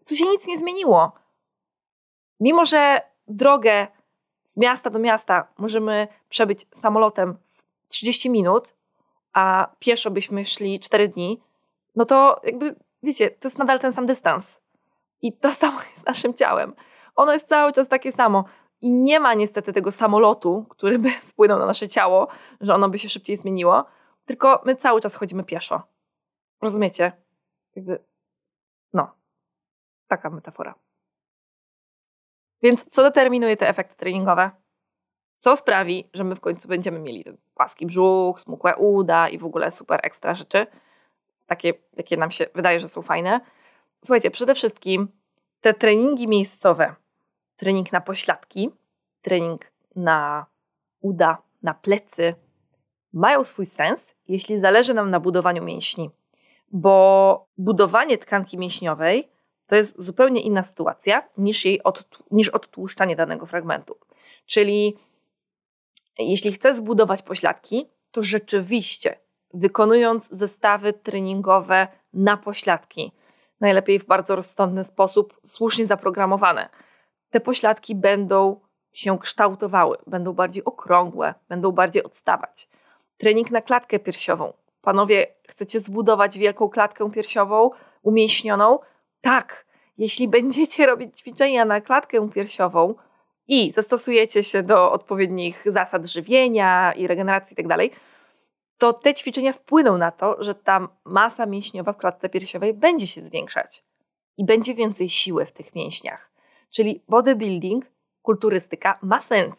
Tu 0.07 0.15
się 0.15 0.25
nic 0.25 0.47
nie 0.47 0.57
zmieniło. 0.57 1.11
Mimo, 2.39 2.65
że 2.65 3.01
drogę 3.27 3.87
z 4.45 4.57
miasta 4.57 4.89
do 4.89 4.99
miasta 4.99 5.47
możemy 5.57 6.07
przebyć 6.29 6.65
samolotem 6.73 7.37
w 7.47 7.63
30 7.87 8.29
minut, 8.29 8.73
a 9.33 9.67
pieszo 9.79 10.11
byśmy 10.11 10.45
szli 10.45 10.79
4 10.79 11.07
dni, 11.07 11.41
no 11.95 12.05
to 12.05 12.41
jakby, 12.43 12.75
wiecie, 13.03 13.29
to 13.29 13.47
jest 13.47 13.57
nadal 13.57 13.79
ten 13.79 13.93
sam 13.93 14.05
dystans. 14.05 14.59
I 15.21 15.33
to 15.33 15.53
samo 15.63 15.79
jest 15.95 16.05
naszym 16.05 16.33
ciałem 16.33 16.73
ono 17.19 17.33
jest 17.33 17.47
cały 17.47 17.73
czas 17.73 17.87
takie 17.87 18.11
samo. 18.11 18.45
I 18.81 18.93
nie 18.93 19.19
ma 19.19 19.33
niestety 19.33 19.73
tego 19.73 19.91
samolotu, 19.91 20.65
który 20.69 20.99
by 20.99 21.09
wpłynął 21.29 21.59
na 21.59 21.65
nasze 21.65 21.87
ciało, 21.87 22.27
że 22.61 22.75
ono 22.75 22.89
by 22.89 22.99
się 22.99 23.09
szybciej 23.09 23.37
zmieniło, 23.37 23.85
tylko 24.25 24.61
my 24.65 24.75
cały 24.75 25.01
czas 25.01 25.15
chodzimy 25.15 25.43
pieszo. 25.43 25.81
Rozumiecie? 26.61 27.11
Jakby, 27.75 28.03
no, 28.93 29.15
taka 30.07 30.29
metafora. 30.29 30.75
Więc 32.61 32.89
co 32.89 33.03
determinuje 33.03 33.57
te 33.57 33.69
efekty 33.69 33.95
treningowe? 33.95 34.51
Co 35.39 35.57
sprawi, 35.57 36.09
że 36.13 36.23
my 36.23 36.35
w 36.35 36.39
końcu 36.39 36.67
będziemy 36.67 36.99
mieli 36.99 37.23
ten 37.23 37.37
płaski 37.55 37.85
brzuch, 37.85 38.39
smukłe 38.39 38.75
uda 38.75 39.29
i 39.29 39.37
w 39.37 39.45
ogóle 39.45 39.71
super 39.71 39.99
ekstra 40.03 40.35
rzeczy, 40.35 40.67
takie, 41.47 41.73
jakie 41.97 42.17
nam 42.17 42.31
się 42.31 42.45
wydaje, 42.55 42.79
że 42.79 42.87
są 42.87 43.01
fajne? 43.01 43.41
Słuchajcie, 44.05 44.31
przede 44.31 44.55
wszystkim 44.55 45.07
te 45.61 45.73
treningi 45.73 46.27
miejscowe, 46.27 46.95
trening 47.57 47.91
na 47.91 48.01
pośladki, 48.01 48.69
trening 49.21 49.71
na 49.95 50.45
uda, 51.01 51.37
na 51.63 51.73
plecy, 51.73 52.35
mają 53.13 53.43
swój 53.43 53.65
sens, 53.65 54.13
jeśli 54.27 54.59
zależy 54.59 54.93
nam 54.93 55.11
na 55.11 55.19
budowaniu 55.19 55.63
mięśni. 55.63 56.09
Bo 56.71 57.47
budowanie 57.57 58.17
tkanki 58.17 58.57
mięśniowej 58.57 59.29
to 59.67 59.75
jest 59.75 60.01
zupełnie 60.01 60.41
inna 60.41 60.63
sytuacja 60.63 61.27
niż, 61.37 61.65
jej 61.65 61.83
od, 61.83 62.23
niż 62.31 62.49
odtłuszczanie 62.49 63.15
danego 63.15 63.45
fragmentu. 63.45 63.97
Czyli 64.45 64.97
jeśli 66.25 66.51
chcę 66.51 66.75
zbudować 66.75 67.21
pośladki, 67.21 67.89
to 68.11 68.23
rzeczywiście 68.23 69.19
wykonując 69.53 70.29
zestawy 70.31 70.93
treningowe 70.93 71.87
na 72.13 72.37
pośladki, 72.37 73.11
najlepiej 73.61 73.99
w 73.99 74.05
bardzo 74.05 74.35
rozsądny 74.35 74.83
sposób, 74.83 75.41
słusznie 75.45 75.85
zaprogramowane, 75.85 76.69
te 77.29 77.39
pośladki 77.39 77.95
będą 77.95 78.59
się 78.93 79.19
kształtowały, 79.19 79.97
będą 80.07 80.33
bardziej 80.33 80.65
okrągłe, 80.65 81.33
będą 81.49 81.71
bardziej 81.71 82.03
odstawać. 82.03 82.69
Trening 83.17 83.51
na 83.51 83.61
klatkę 83.61 83.99
piersiową. 83.99 84.53
Panowie, 84.81 85.27
chcecie 85.47 85.79
zbudować 85.79 86.37
wielką 86.37 86.69
klatkę 86.69 87.11
piersiową, 87.11 87.69
umięśnioną? 88.03 88.79
Tak. 89.21 89.65
Jeśli 89.97 90.27
będziecie 90.27 90.85
robić 90.85 91.19
ćwiczenia 91.19 91.65
na 91.65 91.81
klatkę 91.81 92.29
piersiową 92.29 92.95
i 93.49 93.71
zastosujecie 93.71 94.43
się 94.43 94.63
do 94.63 94.91
odpowiednich 94.91 95.63
zasad 95.65 96.05
żywienia 96.05 96.93
i 96.93 97.07
regeneracji 97.07 97.55
itd., 97.57 97.77
tak 97.77 97.99
to 98.77 98.93
te 98.93 99.13
ćwiczenia 99.13 99.53
wpłyną 99.53 99.97
na 99.97 100.11
to, 100.11 100.43
że 100.43 100.55
ta 100.55 100.87
masa 101.05 101.45
mięśniowa 101.45 101.93
w 101.93 101.97
klatce 101.97 102.29
piersiowej 102.29 102.73
będzie 102.73 103.07
się 103.07 103.21
zwiększać 103.21 103.83
i 104.37 104.45
będzie 104.45 104.75
więcej 104.75 105.09
siły 105.09 105.45
w 105.45 105.51
tych 105.51 105.75
mięśniach. 105.75 106.31
Czyli 106.69 107.03
bodybuilding, 107.07 107.85
kulturystyka 108.21 108.99
ma 109.01 109.19
sens. 109.19 109.55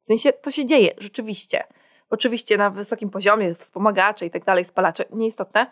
W 0.00 0.06
sensie 0.06 0.32
to 0.32 0.50
się 0.50 0.66
dzieje 0.66 0.94
rzeczywiście. 0.98 1.64
Oczywiście 2.10 2.56
na 2.56 2.70
wysokim 2.70 3.10
poziomie, 3.10 3.54
wspomagacze 3.54 4.26
i 4.26 4.30
tak 4.30 4.44
dalej, 4.44 4.64
spalacze, 4.64 5.04
nieistotne, 5.10 5.66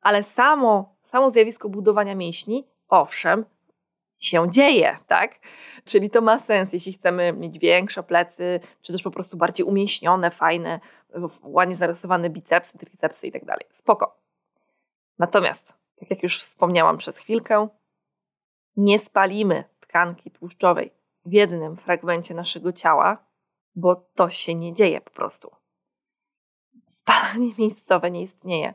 ale 0.00 0.22
samo, 0.22 0.96
samo 1.02 1.30
zjawisko 1.30 1.68
budowania 1.68 2.14
mięśni, 2.14 2.66
owszem, 2.88 3.44
się 4.18 4.50
dzieje, 4.50 4.98
tak? 5.06 5.38
Czyli 5.84 6.10
to 6.10 6.20
ma 6.20 6.38
sens, 6.38 6.72
jeśli 6.72 6.92
chcemy 6.92 7.32
mieć 7.32 7.58
większe 7.58 8.02
plecy, 8.02 8.60
czy 8.82 8.92
też 8.92 9.02
po 9.02 9.10
prostu 9.10 9.36
bardziej 9.36 9.66
umięśnione, 9.66 10.30
fajne, 10.30 10.80
ładnie 11.42 11.76
zarysowane 11.76 12.30
bicepsy, 12.30 12.78
tricepsy 12.78 13.26
i 13.26 13.32
tak 13.32 13.44
dalej. 13.44 13.66
Spoko. 13.70 14.16
Natomiast, 15.18 15.72
tak 16.00 16.10
jak 16.10 16.22
już 16.22 16.38
wspomniałam 16.38 16.98
przez 16.98 17.18
chwilkę, 17.18 17.68
nie 18.76 18.98
spalimy 18.98 19.64
tkanki 19.80 20.30
tłuszczowej 20.30 20.90
w 21.26 21.32
jednym 21.32 21.76
fragmencie 21.76 22.34
naszego 22.34 22.72
ciała, 22.72 23.26
bo 23.74 23.96
to 24.14 24.30
się 24.30 24.54
nie 24.54 24.74
dzieje 24.74 25.00
po 25.00 25.10
prostu. 25.10 25.50
Spalanie 26.86 27.52
miejscowe 27.58 28.10
nie 28.10 28.22
istnieje. 28.22 28.74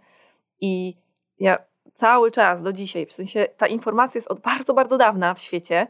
I 0.60 0.98
ja 1.39 1.57
cały 1.94 2.32
czas 2.32 2.64
do 2.64 2.74
dzisiaj, 2.74 3.06
w 3.06 3.14
sensie 3.14 3.48
ta 3.58 3.68
informacja 3.68 4.18
jest 4.18 4.28
od 4.28 4.40
bardzo, 4.40 4.74
bardzo 4.74 4.98
dawna 4.98 5.34
w 5.34 5.42
świecie, 5.42 5.88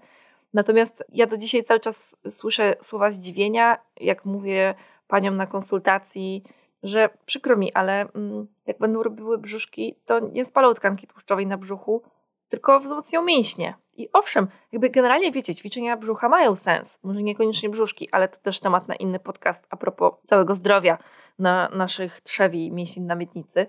natomiast 0.53 1.03
ja 1.09 1.27
do 1.27 1.37
dzisiaj 1.37 1.63
cały 1.63 1.79
czas 1.79 2.15
słyszę 2.29 2.75
słowa 2.81 3.11
zdziwienia, 3.11 3.77
jak 3.99 4.25
mówię 4.25 4.75
paniom 5.07 5.37
na 5.37 5.47
konsultacji, 5.47 6.43
że 6.83 7.09
przykro 7.25 7.57
mi, 7.57 7.73
ale 7.73 8.01
mm, 8.01 8.47
jak 8.65 8.79
będą 8.79 9.03
robiły 9.03 9.37
brzuszki, 9.37 9.95
to 10.05 10.19
nie 10.19 10.45
spalą 10.45 10.73
tkanki 10.73 11.07
tłuszczowej 11.07 11.47
na 11.47 11.57
brzuchu, 11.57 12.01
tylko 12.49 12.79
wzmocnią 12.79 13.23
mięśnie. 13.23 13.73
I 13.97 14.09
owszem, 14.13 14.47
jakby 14.71 14.89
generalnie 14.89 15.31
wiecie, 15.31 15.55
ćwiczenia 15.55 15.97
brzucha 15.97 16.29
mają 16.29 16.55
sens. 16.55 16.99
Może 17.03 17.23
niekoniecznie 17.23 17.69
brzuszki, 17.69 18.09
ale 18.11 18.27
to 18.27 18.37
też 18.37 18.59
temat 18.59 18.87
na 18.87 18.95
inny 18.95 19.19
podcast 19.19 19.67
a 19.69 19.77
propos 19.77 20.13
całego 20.25 20.55
zdrowia 20.55 20.97
na 21.39 21.69
naszych 21.69 22.21
trzewi 22.21 22.71
mięśni 22.71 23.01
na 23.01 23.15
miednicy. 23.15 23.67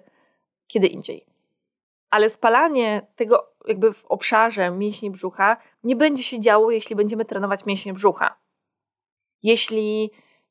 Kiedy 0.67 0.87
indziej. 0.87 1.32
Ale 2.13 2.31
spalanie 2.31 3.07
tego 3.17 3.53
jakby 3.67 3.93
w 3.93 4.05
obszarze 4.05 4.71
mięśni 4.71 5.11
brzucha 5.11 5.57
nie 5.85 5.97
będzie 5.97 6.23
się 6.23 6.41
działo, 6.41 6.71
jeśli 6.71 6.97
będziemy 6.97 7.25
trenować 7.25 7.67
mięśnie 7.67 7.93
brzucha. 7.93 8.37
Jeśli 9.43 10.11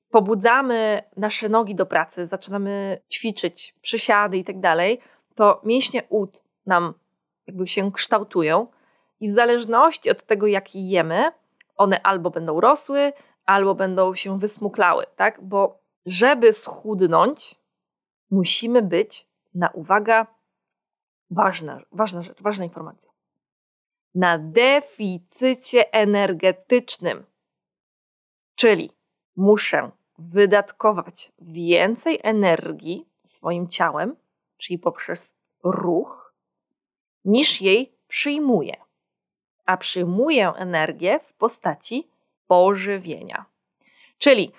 pobudzamy 0.09 1.03
nasze 1.17 1.49
nogi 1.49 1.75
do 1.75 1.85
pracy, 1.85 2.27
zaczynamy 2.27 3.01
ćwiczyć 3.11 3.75
przysiady 3.81 4.37
i 4.37 4.43
tak 4.43 4.59
dalej, 4.59 4.99
to 5.35 5.61
mięśnie 5.63 6.03
ud 6.09 6.41
nam 6.65 6.93
jakby 7.47 7.67
się 7.67 7.91
kształtują 7.91 8.67
i 9.19 9.27
w 9.27 9.31
zależności 9.31 10.09
od 10.09 10.23
tego, 10.23 10.47
jaki 10.47 10.89
jemy, 10.89 11.31
one 11.77 12.01
albo 12.01 12.29
będą 12.29 12.61
rosły, 12.61 13.13
albo 13.45 13.75
będą 13.75 14.15
się 14.15 14.39
wysmuklały, 14.39 15.05
tak? 15.15 15.43
Bo 15.43 15.79
żeby 16.05 16.53
schudnąć, 16.53 17.55
musimy 18.31 18.81
być 18.81 19.27
na 19.53 19.69
uwaga, 19.69 20.27
ważna, 21.31 21.81
ważna 21.91 22.21
rzecz, 22.21 22.41
ważna 22.41 22.65
informacja. 22.65 23.09
Na 24.15 24.37
deficycie 24.37 25.93
energetycznym. 25.93 27.25
Czyli 28.55 28.91
muszę 29.35 29.91
wydatkować 30.17 31.31
więcej 31.41 32.19
energii 32.23 33.05
swoim 33.25 33.67
ciałem, 33.67 34.15
czyli 34.57 34.79
poprzez 34.79 35.33
ruch, 35.63 36.33
niż 37.25 37.61
jej 37.61 37.95
przyjmuję. 38.07 38.75
A 39.65 39.77
przyjmuję 39.77 40.53
energię 40.55 41.19
w 41.19 41.33
postaci 41.33 42.07
pożywienia. 42.47 43.45
Czyli 44.17 44.51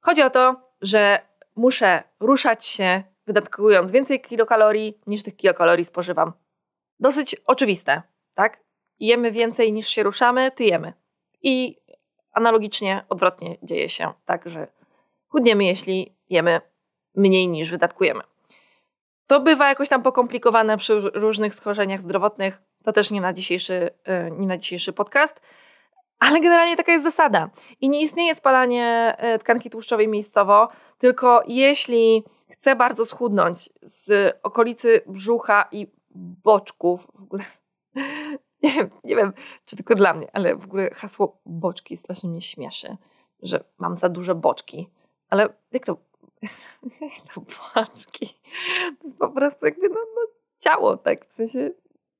chodzi 0.00 0.22
o 0.22 0.30
to, 0.30 0.56
że 0.80 1.20
muszę 1.56 2.02
ruszać 2.20 2.66
się, 2.66 3.02
wydatkując 3.28 3.92
więcej 3.92 4.20
kilokalorii 4.20 4.98
niż 5.06 5.22
tych 5.22 5.36
kilokalorii 5.36 5.84
spożywam. 5.84 6.32
Dosyć 7.00 7.36
oczywiste, 7.46 8.02
tak? 8.34 8.60
Jemy 9.00 9.32
więcej 9.32 9.72
niż 9.72 9.88
się 9.88 10.02
ruszamy, 10.02 10.50
tyjemy. 10.50 10.92
I 11.42 11.76
analogicznie, 12.32 13.04
odwrotnie 13.08 13.56
dzieje 13.62 13.88
się, 13.88 14.12
tak, 14.24 14.50
że 14.50 14.66
chudniemy, 15.28 15.64
jeśli 15.64 16.16
jemy 16.30 16.60
mniej 17.14 17.48
niż 17.48 17.70
wydatkujemy. 17.70 18.20
To 19.26 19.40
bywa 19.40 19.68
jakoś 19.68 19.88
tam 19.88 20.02
pokomplikowane 20.02 20.78
przy 20.78 21.00
różnych 21.00 21.54
schorzeniach 21.54 22.00
zdrowotnych. 22.00 22.62
To 22.84 22.92
też 22.92 23.10
nie 23.10 23.20
na 23.20 23.32
dzisiejszy, 23.32 23.90
e, 24.04 24.30
nie 24.30 24.46
na 24.46 24.58
dzisiejszy 24.58 24.92
podcast. 24.92 25.40
Ale 26.18 26.40
generalnie 26.40 26.76
taka 26.76 26.92
jest 26.92 27.04
zasada. 27.04 27.50
I 27.80 27.88
nie 27.88 28.02
istnieje 28.02 28.34
spalanie 28.34 29.14
e, 29.18 29.38
tkanki 29.38 29.70
tłuszczowej 29.70 30.08
miejscowo, 30.08 30.68
tylko 30.98 31.42
jeśli 31.46 32.24
chcę 32.50 32.76
bardzo 32.76 33.06
schudnąć 33.06 33.70
z 33.82 34.36
okolicy 34.42 35.00
brzucha 35.06 35.68
i 35.72 35.86
boczków, 36.44 37.06
w 37.14 37.22
ogóle 37.22 37.44
nie 38.62 38.70
wiem, 38.70 38.90
nie 39.04 39.16
wiem, 39.16 39.32
czy 39.64 39.76
tylko 39.76 39.94
dla 39.94 40.14
mnie, 40.14 40.28
ale 40.32 40.56
w 40.56 40.64
ogóle 40.64 40.90
hasło 40.90 41.40
boczki 41.46 41.96
strasznie 41.96 42.30
mnie 42.30 42.40
śmieszy, 42.40 42.96
że 43.42 43.64
mam 43.78 43.96
za 43.96 44.08
duże 44.08 44.34
boczki. 44.34 44.90
Ale 45.30 45.48
jak 45.72 45.86
to, 45.86 45.96
jak 47.00 47.34
to 47.34 47.40
boczki? 47.40 48.26
To 49.00 49.04
jest 49.06 49.18
po 49.18 49.28
prostu 49.28 49.66
jakby 49.66 49.88
no, 49.88 49.94
no, 49.94 50.22
ciało, 50.58 50.96
tak, 50.96 51.26
w 51.26 51.32
sensie 51.32 51.70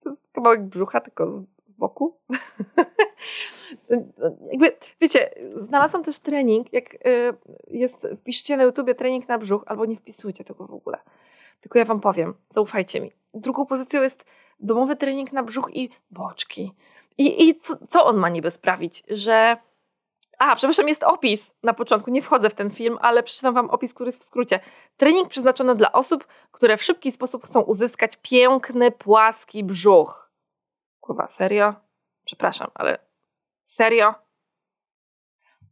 to 0.03 0.11
jest 0.11 0.29
kawałek 0.33 0.63
brzucha, 0.65 1.01
tylko 1.01 1.33
z, 1.33 1.45
z 1.67 1.73
boku. 1.73 2.17
jakby, 4.51 4.77
wiecie, 5.01 5.31
znalazłam 5.57 6.03
też 6.03 6.19
trening, 6.19 6.73
jak 6.73 6.95
y, 6.95 6.99
jest, 7.67 8.07
wpiszcie 8.17 8.57
na 8.57 8.63
YouTubie 8.63 8.95
trening 8.95 9.29
na 9.29 9.39
brzuch, 9.39 9.65
albo 9.67 9.87
nie 9.87 9.97
wpisujcie 9.97 10.45
tego 10.45 10.67
w 10.67 10.75
ogóle. 10.75 10.99
Tylko 11.61 11.79
ja 11.79 11.85
wam 11.85 12.01
powiem, 12.01 12.35
zaufajcie 12.51 13.01
mi. 13.01 13.13
Drugą 13.35 13.67
pozycją 13.67 14.03
jest 14.03 14.25
domowy 14.61 14.97
trening 14.97 15.33
na 15.33 15.43
brzuch 15.43 15.71
i 15.77 15.91
boczki. 16.11 16.73
I, 17.19 17.49
i 17.49 17.61
co, 17.61 17.75
co 17.89 18.05
on 18.05 18.17
ma 18.17 18.29
niby 18.29 18.51
sprawić? 18.51 19.03
Że. 19.09 19.57
A, 20.39 20.57
przepraszam, 20.57 20.89
jest 20.89 21.03
opis 21.03 21.51
na 21.63 21.75
początku. 21.75 22.11
Nie 22.11 22.23
wchodzę 22.23 22.51
w 22.51 22.55
ten 22.55 22.71
film, 22.71 22.99
ale 23.01 23.23
przeczytam 23.23 23.55
Wam 23.55 23.71
opis, 23.71 23.95
który 23.95 24.09
jest 24.09 24.21
w 24.21 24.25
skrócie. 24.25 24.61
Trening 24.97 25.29
przeznaczony 25.29 25.75
dla 25.75 25.93
osób, 25.93 26.27
które 26.53 26.77
w 26.77 26.83
szybki 26.83 27.13
sposób 27.13 27.45
chcą 27.45 27.61
uzyskać 27.61 28.19
piękny, 28.23 28.91
płaski 28.91 29.65
brzuch. 29.65 30.31
Kurwa, 31.01 31.29
serio? 31.29 31.75
Przepraszam, 32.25 32.71
ale 32.75 33.08
serio? 33.69 34.15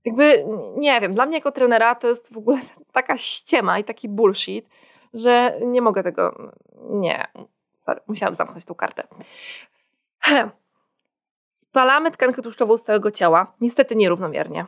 Jakby, 0.04 0.44
nie 0.76 1.00
wiem, 1.00 1.14
dla 1.14 1.26
mnie 1.26 1.36
jako 1.36 1.52
trenera 1.52 1.94
to 1.94 2.08
jest 2.08 2.34
w 2.34 2.38
ogóle 2.38 2.58
taka 2.92 3.16
ściema 3.16 3.78
i 3.78 3.84
taki 3.84 4.08
bullshit, 4.08 4.68
że 5.14 5.58
nie 5.60 5.82
mogę 5.82 6.02
tego. 6.02 6.52
Nie. 6.90 7.26
Sorry, 7.78 8.00
musiałam 8.06 8.34
zamknąć 8.34 8.64
tą 8.64 8.74
kartę. 8.74 9.02
Spalamy 11.52 12.10
tkankę 12.10 12.42
tłuszczową 12.42 12.76
z 12.76 12.82
całego 12.82 13.10
ciała, 13.10 13.52
niestety 13.60 13.96
nierównomiernie. 13.96 14.66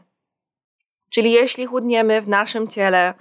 Czyli 1.10 1.32
jeśli 1.32 1.66
chudniemy 1.66 2.22
w 2.22 2.28
naszym 2.28 2.68
ciele, 2.68 3.14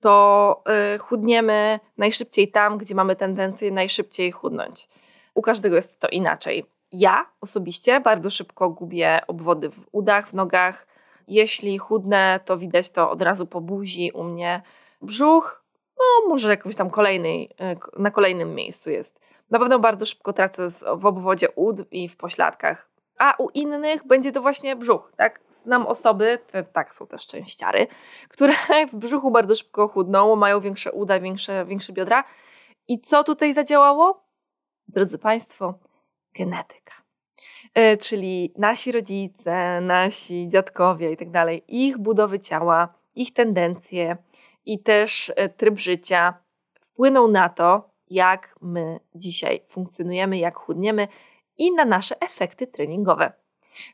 to 0.00 0.62
yy, 0.92 0.98
chudniemy 0.98 1.80
najszybciej 1.96 2.50
tam, 2.50 2.78
gdzie 2.78 2.94
mamy 2.94 3.16
tendencję 3.16 3.70
najszybciej 3.70 4.32
chudnąć. 4.32 4.88
U 5.34 5.42
każdego 5.42 5.76
jest 5.76 6.00
to 6.00 6.08
inaczej. 6.08 6.66
Ja 6.96 7.26
osobiście 7.40 8.00
bardzo 8.00 8.30
szybko 8.30 8.70
gubię 8.70 9.20
obwody 9.26 9.70
w 9.70 9.86
udach, 9.92 10.28
w 10.28 10.34
nogach. 10.34 10.86
Jeśli 11.28 11.78
chudnę, 11.78 12.40
to 12.44 12.58
widać 12.58 12.90
to 12.90 13.10
od 13.10 13.22
razu 13.22 13.46
po 13.46 13.60
buzi 13.60 14.10
u 14.14 14.24
mnie. 14.24 14.62
Brzuch, 15.02 15.64
no 15.98 16.28
może 16.28 16.48
jakoś 16.48 16.76
tam 16.76 16.90
kolejnej, 16.90 17.50
na 17.98 18.10
kolejnym 18.10 18.54
miejscu 18.54 18.90
jest. 18.90 19.20
Na 19.50 19.58
pewno 19.58 19.78
bardzo 19.78 20.06
szybko 20.06 20.32
tracę 20.32 20.68
w 20.96 21.06
obwodzie 21.06 21.50
ud 21.50 21.76
i 21.92 22.08
w 22.08 22.16
pośladkach. 22.16 22.88
A 23.18 23.34
u 23.38 23.48
innych 23.48 24.06
będzie 24.06 24.32
to 24.32 24.42
właśnie 24.42 24.76
brzuch, 24.76 25.12
tak? 25.16 25.40
Znam 25.50 25.86
osoby, 25.86 26.38
te, 26.52 26.62
tak, 26.62 26.94
są 26.94 27.06
też 27.06 27.26
częściary, 27.26 27.86
które 28.34 28.54
w 28.92 28.96
brzuchu 28.96 29.30
bardzo 29.30 29.56
szybko 29.56 29.88
chudną, 29.88 30.36
mają 30.36 30.60
większe 30.60 30.92
uda, 30.92 31.20
większe, 31.20 31.64
większe 31.64 31.92
biodra. 31.92 32.24
I 32.88 33.00
co 33.00 33.24
tutaj 33.24 33.54
zadziałało? 33.54 34.24
Drodzy 34.88 35.18
Państwo, 35.18 35.74
genetyka. 36.34 36.94
E, 37.74 37.96
czyli 37.96 38.52
nasi 38.58 38.92
rodzice, 38.92 39.80
nasi 39.80 40.48
dziadkowie 40.48 41.12
i 41.12 41.16
tak 41.16 41.30
dalej, 41.30 41.64
ich 41.68 41.98
budowy 41.98 42.40
ciała, 42.40 42.94
ich 43.14 43.32
tendencje 43.32 44.16
i 44.66 44.78
też 44.82 45.32
e, 45.36 45.48
tryb 45.48 45.78
życia 45.78 46.34
wpłyną 46.80 47.28
na 47.28 47.48
to, 47.48 47.90
jak 48.10 48.54
my 48.60 49.00
dzisiaj 49.14 49.60
funkcjonujemy, 49.68 50.38
jak 50.38 50.56
chudniemy 50.56 51.08
i 51.58 51.72
na 51.72 51.84
nasze 51.84 52.20
efekty 52.20 52.66
treningowe. 52.66 53.32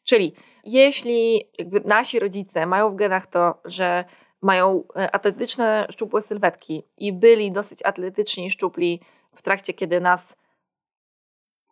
Czyli 0.05 0.35
jeśli 0.65 1.49
nasi 1.85 2.19
rodzice 2.19 2.67
mają 2.67 2.91
w 2.91 2.97
genach 2.97 3.27
to, 3.27 3.55
że 3.65 4.05
mają 4.43 4.85
e, 4.97 5.15
atletyczne, 5.15 5.87
szczupłe 5.91 6.23
sylwetki 6.23 6.85
i 6.97 7.13
byli 7.13 7.53
dosyć 7.53 7.83
atletyczni 7.85 8.51
szczupli 8.51 9.01
w 9.35 9.43
trakcie, 9.43 9.73
kiedy 9.73 10.01
nas 10.01 10.37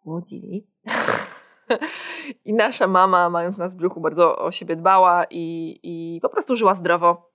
spłodzili. 0.00 0.66
I 2.44 2.54
nasza 2.54 2.86
mama, 2.86 3.30
mając 3.30 3.56
nas 3.56 3.74
w 3.74 3.76
brzuchu, 3.76 4.00
bardzo 4.00 4.38
o 4.38 4.50
siebie 4.50 4.76
dbała 4.76 5.24
i, 5.30 5.78
i 5.82 6.20
po 6.20 6.28
prostu 6.28 6.56
żyła 6.56 6.74
zdrowo. 6.74 7.30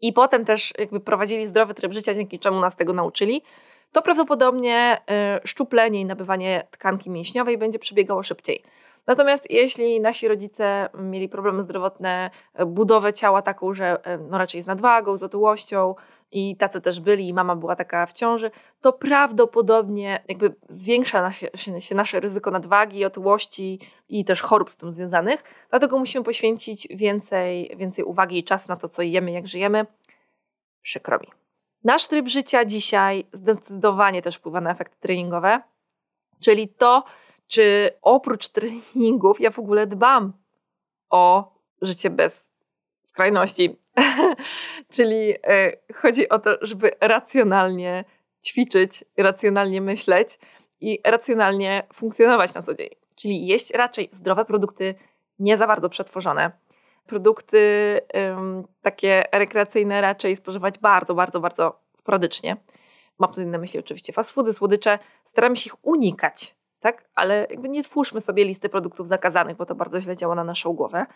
I 0.00 0.12
potem 0.12 0.44
też 0.44 0.74
jakby 0.78 1.00
prowadzili 1.00 1.46
zdrowy 1.46 1.74
tryb 1.74 1.92
życia, 1.92 2.14
dzięki 2.14 2.38
czemu 2.38 2.60
nas 2.60 2.76
tego 2.76 2.92
nauczyli 2.92 3.42
to 3.92 4.02
prawdopodobnie 4.02 5.00
y, 5.44 5.46
szczuplenie 5.48 6.00
i 6.00 6.04
nabywanie 6.04 6.66
tkanki 6.70 7.10
mięśniowej 7.10 7.58
będzie 7.58 7.78
przebiegało 7.78 8.22
szybciej. 8.22 8.62
Natomiast 9.08 9.50
jeśli 9.50 10.00
nasi 10.00 10.28
rodzice 10.28 10.88
mieli 10.94 11.28
problemy 11.28 11.62
zdrowotne, 11.62 12.30
budowę 12.66 13.12
ciała 13.12 13.42
taką, 13.42 13.74
że 13.74 13.98
no 14.30 14.38
raczej 14.38 14.62
z 14.62 14.66
nadwagą, 14.66 15.16
z 15.16 15.22
otyłością 15.22 15.94
i 16.32 16.56
tacy 16.56 16.80
też 16.80 17.00
byli 17.00 17.28
i 17.28 17.34
mama 17.34 17.56
była 17.56 17.76
taka 17.76 18.06
w 18.06 18.12
ciąży, 18.12 18.50
to 18.80 18.92
prawdopodobnie 18.92 20.22
jakby 20.28 20.54
zwiększa 20.68 21.32
się 21.78 21.94
nasze 21.94 22.20
ryzyko 22.20 22.50
nadwagi, 22.50 23.04
otyłości 23.04 23.78
i 24.08 24.24
też 24.24 24.42
chorób 24.42 24.72
z 24.72 24.76
tym 24.76 24.92
związanych. 24.92 25.44
Dlatego 25.70 25.98
musimy 25.98 26.24
poświęcić 26.24 26.88
więcej, 26.90 27.76
więcej 27.76 28.04
uwagi 28.04 28.38
i 28.38 28.44
czasu 28.44 28.68
na 28.68 28.76
to, 28.76 28.88
co 28.88 29.02
jemy, 29.02 29.32
jak 29.32 29.48
żyjemy. 29.48 29.86
Przykro 30.82 31.18
mi. 31.18 31.28
Nasz 31.84 32.08
tryb 32.08 32.28
życia 32.28 32.64
dzisiaj 32.64 33.26
zdecydowanie 33.32 34.22
też 34.22 34.36
wpływa 34.36 34.60
na 34.60 34.70
efekty 34.70 34.96
treningowe, 35.00 35.62
czyli 36.40 36.68
to, 36.68 37.04
czy 37.48 37.90
oprócz 38.02 38.48
treningów 38.48 39.40
ja 39.40 39.50
w 39.50 39.58
ogóle 39.58 39.86
dbam 39.86 40.32
o 41.10 41.52
życie 41.82 42.10
bez 42.10 42.50
skrajności. 43.04 43.76
czyli 44.94 45.34
e, 45.46 45.72
chodzi 45.94 46.28
o 46.28 46.38
to, 46.38 46.50
żeby 46.62 46.90
racjonalnie 47.00 48.04
ćwiczyć, 48.44 49.04
racjonalnie 49.16 49.80
myśleć 49.80 50.38
i 50.80 51.00
racjonalnie 51.04 51.86
funkcjonować 51.94 52.54
na 52.54 52.62
co 52.62 52.74
dzień. 52.74 52.88
Czyli 53.16 53.46
jeść 53.46 53.70
raczej 53.70 54.10
zdrowe 54.12 54.44
produkty, 54.44 54.94
nie 55.38 55.56
za 55.56 55.66
bardzo 55.66 55.88
przetworzone 55.88 56.52
produkty 57.08 57.60
takie 58.82 59.24
rekreacyjne 59.32 60.00
raczej 60.00 60.36
spożywać 60.36 60.78
bardzo, 60.78 61.14
bardzo, 61.14 61.40
bardzo 61.40 61.80
sporadycznie. 61.96 62.56
Mam 63.18 63.30
tutaj 63.30 63.46
na 63.46 63.58
myśli 63.58 63.80
oczywiście 63.80 64.12
fast 64.12 64.30
foody, 64.30 64.52
słodycze. 64.52 64.98
Staramy 65.24 65.56
się 65.56 65.66
ich 65.66 65.86
unikać, 65.86 66.56
tak? 66.80 67.04
Ale 67.14 67.46
jakby 67.50 67.68
nie 67.68 67.82
twórzmy 67.84 68.20
sobie 68.20 68.44
listy 68.44 68.68
produktów 68.68 69.08
zakazanych, 69.08 69.56
bo 69.56 69.66
to 69.66 69.74
bardzo 69.74 70.00
źle 70.00 70.16
działa 70.16 70.34
na 70.34 70.44
naszą 70.44 70.72
głowę. 70.72 71.06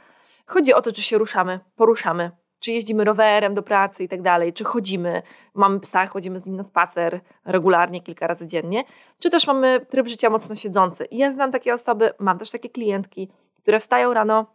Chodzi 0.46 0.74
o 0.74 0.82
to, 0.82 0.92
czy 0.92 1.02
się 1.02 1.18
ruszamy, 1.18 1.60
poruszamy, 1.76 2.30
czy 2.60 2.72
jeździmy 2.72 3.04
rowerem 3.04 3.54
do 3.54 3.62
pracy 3.62 4.04
i 4.04 4.08
tak 4.08 4.22
dalej, 4.22 4.52
czy 4.52 4.64
chodzimy, 4.64 5.22
mamy 5.54 5.80
psa, 5.80 6.06
chodzimy 6.06 6.40
z 6.40 6.46
nim 6.46 6.56
na 6.56 6.64
spacer 6.64 7.20
regularnie, 7.44 8.00
kilka 8.00 8.26
razy 8.26 8.46
dziennie, 8.46 8.84
czy 9.18 9.30
też 9.30 9.46
mamy 9.46 9.86
tryb 9.90 10.08
życia 10.08 10.30
mocno 10.30 10.54
siedzący. 10.54 11.04
I 11.04 11.18
ja 11.18 11.32
znam 11.32 11.52
takie 11.52 11.74
osoby, 11.74 12.10
mam 12.18 12.38
też 12.38 12.50
takie 12.50 12.68
klientki, 12.68 13.28
które 13.54 13.80
wstają 13.80 14.14
rano, 14.14 14.46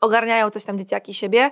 ogarniają 0.00 0.50
coś 0.50 0.64
tam 0.64 0.78
dzieciaki 0.78 1.14
siebie, 1.14 1.50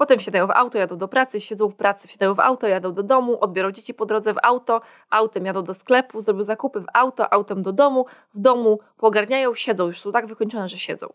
potem 0.00 0.18
wsiadają 0.18 0.46
w 0.46 0.50
auto, 0.50 0.78
jadą 0.78 0.96
do 0.96 1.08
pracy, 1.08 1.40
siedzą 1.40 1.68
w 1.68 1.74
pracy, 1.74 2.08
wsiadają 2.08 2.34
w 2.34 2.40
auto, 2.40 2.66
jadą 2.66 2.92
do 2.92 3.02
domu, 3.02 3.38
odbiorą 3.40 3.72
dzieci 3.72 3.94
po 3.94 4.06
drodze 4.06 4.34
w 4.34 4.36
auto, 4.42 4.80
autem 5.10 5.46
jadą 5.46 5.62
do 5.62 5.74
sklepu, 5.74 6.22
zrobią 6.22 6.44
zakupy 6.44 6.80
w 6.80 6.86
auto, 6.94 7.32
autem 7.32 7.62
do 7.62 7.72
domu, 7.72 8.06
w 8.34 8.40
domu 8.40 8.78
pogarniają, 8.96 9.54
siedzą, 9.54 9.86
już 9.86 10.00
są 10.00 10.12
tak 10.12 10.26
wykończone, 10.26 10.68
że 10.68 10.78
siedzą. 10.78 11.06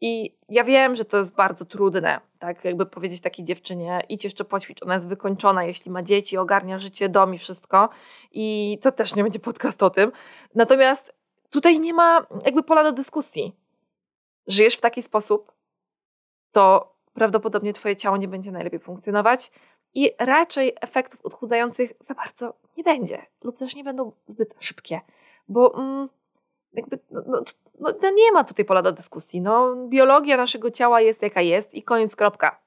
I 0.00 0.36
ja 0.48 0.64
wiem, 0.64 0.94
że 0.94 1.04
to 1.04 1.16
jest 1.16 1.34
bardzo 1.34 1.64
trudne, 1.64 2.20
tak 2.38 2.64
jakby 2.64 2.86
powiedzieć 2.86 3.20
takiej 3.20 3.44
dziewczynie, 3.44 4.00
idź 4.08 4.24
jeszcze 4.24 4.44
poćwicz, 4.44 4.82
ona 4.82 4.94
jest 4.94 5.08
wykończona, 5.08 5.64
jeśli 5.64 5.90
ma 5.90 6.02
dzieci, 6.02 6.36
ogarnia 6.36 6.78
życie, 6.78 7.08
dom 7.08 7.34
i 7.34 7.38
wszystko. 7.38 7.88
I 8.32 8.78
to 8.82 8.92
też 8.92 9.14
nie 9.14 9.22
będzie 9.22 9.38
podcast 9.38 9.82
o 9.82 9.90
tym. 9.90 10.12
Natomiast 10.54 11.14
tutaj 11.50 11.80
nie 11.80 11.94
ma 11.94 12.26
jakby 12.44 12.62
pola 12.62 12.82
do 12.82 12.92
dyskusji. 12.92 13.52
Żyjesz 14.46 14.76
w 14.76 14.80
taki 14.80 15.02
sposób, 15.02 15.52
to 16.52 16.93
prawdopodobnie 17.14 17.72
Twoje 17.72 17.96
ciało 17.96 18.16
nie 18.16 18.28
będzie 18.28 18.52
najlepiej 18.52 18.80
funkcjonować 18.80 19.52
i 19.94 20.10
raczej 20.18 20.72
efektów 20.80 21.20
odchudzających 21.24 21.92
za 22.00 22.14
bardzo 22.14 22.54
nie 22.76 22.84
będzie, 22.84 23.26
lub 23.42 23.58
też 23.58 23.74
nie 23.74 23.84
będą 23.84 24.12
zbyt 24.26 24.54
szybkie, 24.60 25.00
bo 25.48 25.78
mm, 25.78 26.08
jakby, 26.72 26.98
no, 27.10 27.22
no, 27.26 27.42
no, 27.80 27.92
no, 28.02 28.10
nie 28.10 28.32
ma 28.32 28.44
tutaj 28.44 28.64
pola 28.64 28.82
do 28.82 28.92
dyskusji. 28.92 29.40
No, 29.40 29.76
biologia 29.88 30.36
naszego 30.36 30.70
ciała 30.70 31.00
jest 31.00 31.22
jaka 31.22 31.40
jest 31.40 31.74
i 31.74 31.82
koniec, 31.82 32.16
kropka. 32.16 32.60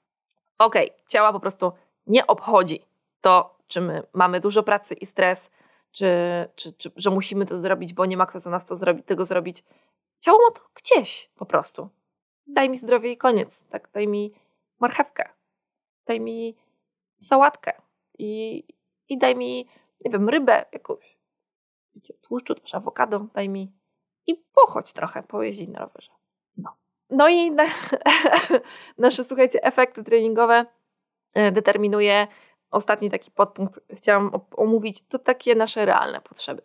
Okej, 0.58 0.92
okay, 0.92 1.08
ciała 1.08 1.34
po 1.34 1.40
prostu 1.40 1.72
nie 2.08 2.28
obchodzi 2.28 2.82
to, 3.22 3.58
czy 3.68 3.82
my 3.82 4.04
mamy 4.14 4.40
dużo 4.40 4.64
pracy 4.64 4.94
i 4.94 5.06
stres, 5.06 5.50
czy, 5.92 6.08
czy, 6.56 6.74
czy 6.74 6.92
że 6.96 7.10
musimy 7.10 7.46
to 7.46 7.60
zrobić, 7.60 7.94
bo 7.94 8.06
nie 8.06 8.18
ma 8.18 8.26
kto 8.26 8.40
za 8.40 8.50
nas 8.50 8.66
to 8.66 8.76
zrobi, 8.76 9.04
tego 9.04 9.26
zrobić. 9.26 9.64
Ciało 10.20 10.40
ma 10.48 10.52
to 10.56 10.62
gdzieś 10.76 11.30
po 11.36 11.46
prostu 11.46 11.90
daj 12.48 12.70
mi 12.70 12.78
zdrowie 12.78 13.12
i 13.12 13.18
koniec. 13.18 13.64
Tak, 13.70 13.90
daj 13.94 14.08
mi 14.08 14.34
marchewkę, 14.80 15.30
daj 16.06 16.20
mi 16.20 16.56
sałatkę 17.18 17.82
i, 18.20 18.64
i 19.10 19.18
daj 19.18 19.36
mi, 19.36 19.70
nie 20.06 20.12
wiem, 20.12 20.30
rybę 20.30 20.66
jakąś. 20.72 21.18
Wiecie, 21.96 22.14
tłuszczu 22.14 22.56
też, 22.56 22.76
awokado, 22.76 23.20
daj 23.20 23.50
mi 23.50 23.74
i 24.28 24.36
pochodź 24.36 24.94
trochę, 24.94 25.24
pojeździć 25.24 25.70
na 25.70 25.80
rowerze. 25.80 26.12
No. 26.58 26.78
No 27.10 27.30
i 27.30 27.52
na, 27.52 27.66
nasze, 28.98 29.24
słuchajcie, 29.24 29.64
efekty 29.64 30.04
treningowe 30.04 30.66
e, 31.34 31.52
determinuje 31.52 32.28
ostatni 32.72 33.12
taki 33.12 33.32
podpunkt, 33.32 33.80
chciałam 33.94 34.32
omówić, 34.52 35.08
to 35.08 35.20
takie 35.20 35.56
nasze 35.56 35.86
realne 35.86 36.22
potrzeby. 36.22 36.62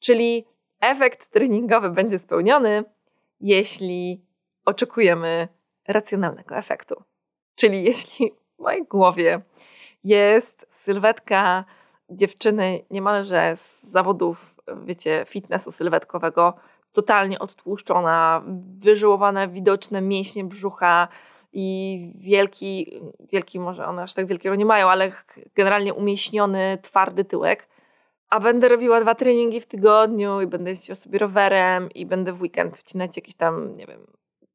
Czyli 0.00 0.46
efekt 0.80 1.30
treningowy 1.30 1.90
będzie 1.90 2.18
spełniony, 2.18 2.84
jeśli 3.40 4.25
oczekujemy 4.66 5.48
racjonalnego 5.88 6.56
efektu. 6.56 7.02
Czyli 7.54 7.84
jeśli 7.84 8.32
w 8.58 8.62
mojej 8.62 8.84
głowie 8.84 9.40
jest 10.04 10.66
sylwetka 10.70 11.64
dziewczyny 12.10 12.84
niemalże 12.90 13.56
z 13.56 13.82
zawodów, 13.82 14.56
wiecie, 14.84 15.24
fitnessu 15.28 15.70
sylwetkowego, 15.70 16.54
totalnie 16.92 17.38
odtłuszczona, 17.38 18.42
wyżyłowane 18.78 19.48
widoczne 19.48 20.00
mięśnie 20.00 20.44
brzucha 20.44 21.08
i 21.52 22.12
wielki, 22.14 23.00
wielki 23.32 23.60
może 23.60 23.86
one 23.86 24.02
aż 24.02 24.14
tak 24.14 24.26
wielkiego 24.26 24.54
nie 24.54 24.64
mają, 24.64 24.88
ale 24.88 25.12
generalnie 25.54 25.94
umieśniony, 25.94 26.78
twardy 26.82 27.24
tyłek, 27.24 27.68
a 28.30 28.40
będę 28.40 28.68
robiła 28.68 29.00
dwa 29.00 29.14
treningi 29.14 29.60
w 29.60 29.66
tygodniu 29.66 30.40
i 30.40 30.46
będę 30.46 30.70
jeździła 30.70 30.96
sobie 30.96 31.18
rowerem 31.18 31.90
i 31.90 32.06
będę 32.06 32.32
w 32.32 32.40
weekend 32.40 32.76
wcinać 32.76 33.16
jakieś 33.16 33.34
tam, 33.34 33.76
nie 33.76 33.86
wiem, 33.86 34.06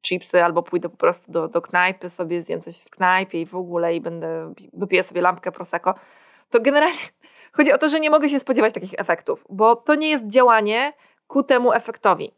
chipsy, 0.01 0.43
albo 0.43 0.63
pójdę 0.63 0.89
po 0.89 0.97
prostu 0.97 1.31
do, 1.31 1.47
do 1.47 1.61
knajpy, 1.61 2.09
sobie 2.09 2.41
zjem 2.41 2.61
coś 2.61 2.81
w 2.81 2.89
knajpie 2.89 3.41
i 3.41 3.45
w 3.45 3.55
ogóle 3.55 3.95
i 3.95 4.01
będę, 4.01 4.53
wypiję 4.73 5.03
sobie 5.03 5.21
lampkę 5.21 5.51
Prosecco, 5.51 5.93
to 6.49 6.61
generalnie 6.61 6.99
chodzi 7.55 7.71
o 7.71 7.77
to, 7.77 7.89
że 7.89 7.99
nie 7.99 8.09
mogę 8.09 8.29
się 8.29 8.39
spodziewać 8.39 8.73
takich 8.73 8.93
efektów, 8.97 9.45
bo 9.49 9.75
to 9.75 9.95
nie 9.95 10.09
jest 10.09 10.27
działanie 10.27 10.93
ku 11.27 11.43
temu 11.43 11.73
efektowi. 11.73 12.31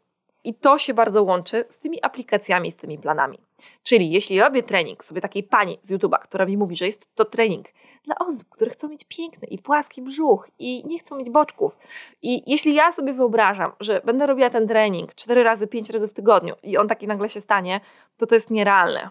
I 0.44 0.54
to 0.54 0.78
się 0.78 0.94
bardzo 0.94 1.22
łączy 1.22 1.64
z 1.70 1.78
tymi 1.78 2.02
aplikacjami, 2.02 2.72
z 2.72 2.76
tymi 2.76 2.98
planami. 2.98 3.38
Czyli 3.82 4.10
jeśli 4.10 4.40
robię 4.40 4.62
trening 4.62 5.04
sobie 5.04 5.20
takiej 5.20 5.42
pani 5.42 5.78
z 5.82 5.90
YouTube'a, 5.90 6.18
która 6.18 6.46
mi 6.46 6.56
mówi, 6.56 6.76
że 6.76 6.86
jest 6.86 7.14
to 7.14 7.24
trening 7.24 7.66
dla 8.04 8.18
osób, 8.18 8.48
które 8.48 8.70
chcą 8.70 8.88
mieć 8.88 9.04
piękny 9.08 9.48
i 9.48 9.58
płaski 9.58 10.02
brzuch 10.02 10.48
i 10.58 10.86
nie 10.86 10.98
chcą 10.98 11.16
mieć 11.16 11.30
boczków. 11.30 11.78
I 12.22 12.50
jeśli 12.50 12.74
ja 12.74 12.92
sobie 12.92 13.12
wyobrażam, 13.12 13.72
że 13.80 14.00
będę 14.04 14.26
robiła 14.26 14.50
ten 14.50 14.68
trening 14.68 15.14
4 15.14 15.42
razy, 15.42 15.66
5 15.66 15.90
razy 15.90 16.08
w 16.08 16.12
tygodniu 16.12 16.54
i 16.62 16.76
on 16.76 16.88
taki 16.88 17.06
nagle 17.06 17.28
się 17.28 17.40
stanie, 17.40 17.80
to 18.16 18.26
to 18.26 18.34
jest 18.34 18.50
nierealne. 18.50 19.10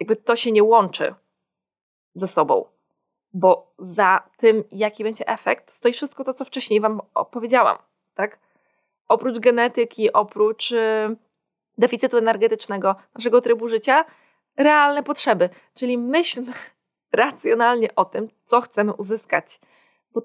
Jakby 0.00 0.16
to 0.16 0.36
się 0.36 0.52
nie 0.52 0.64
łączy 0.64 1.14
ze 2.14 2.28
sobą. 2.28 2.64
Bo 3.34 3.74
za 3.78 4.28
tym, 4.36 4.64
jaki 4.72 5.04
będzie 5.04 5.28
efekt, 5.28 5.70
stoi 5.70 5.92
wszystko 5.92 6.24
to, 6.24 6.34
co 6.34 6.44
wcześniej 6.44 6.80
Wam 6.80 7.00
opowiedziałam. 7.14 7.78
Tak? 8.14 8.38
Oprócz 9.08 9.38
genetyki, 9.38 10.12
oprócz 10.12 10.70
yy, 10.70 11.16
deficytu 11.78 12.16
energetycznego, 12.16 12.96
naszego 13.14 13.40
trybu 13.40 13.68
życia, 13.68 14.04
realne 14.56 15.02
potrzeby. 15.02 15.48
Czyli 15.74 15.98
myślmy 15.98 16.52
racjonalnie 17.12 17.94
o 17.94 18.04
tym, 18.04 18.28
co 18.46 18.60
chcemy 18.60 18.92
uzyskać. 18.92 19.60
Bo 20.14 20.22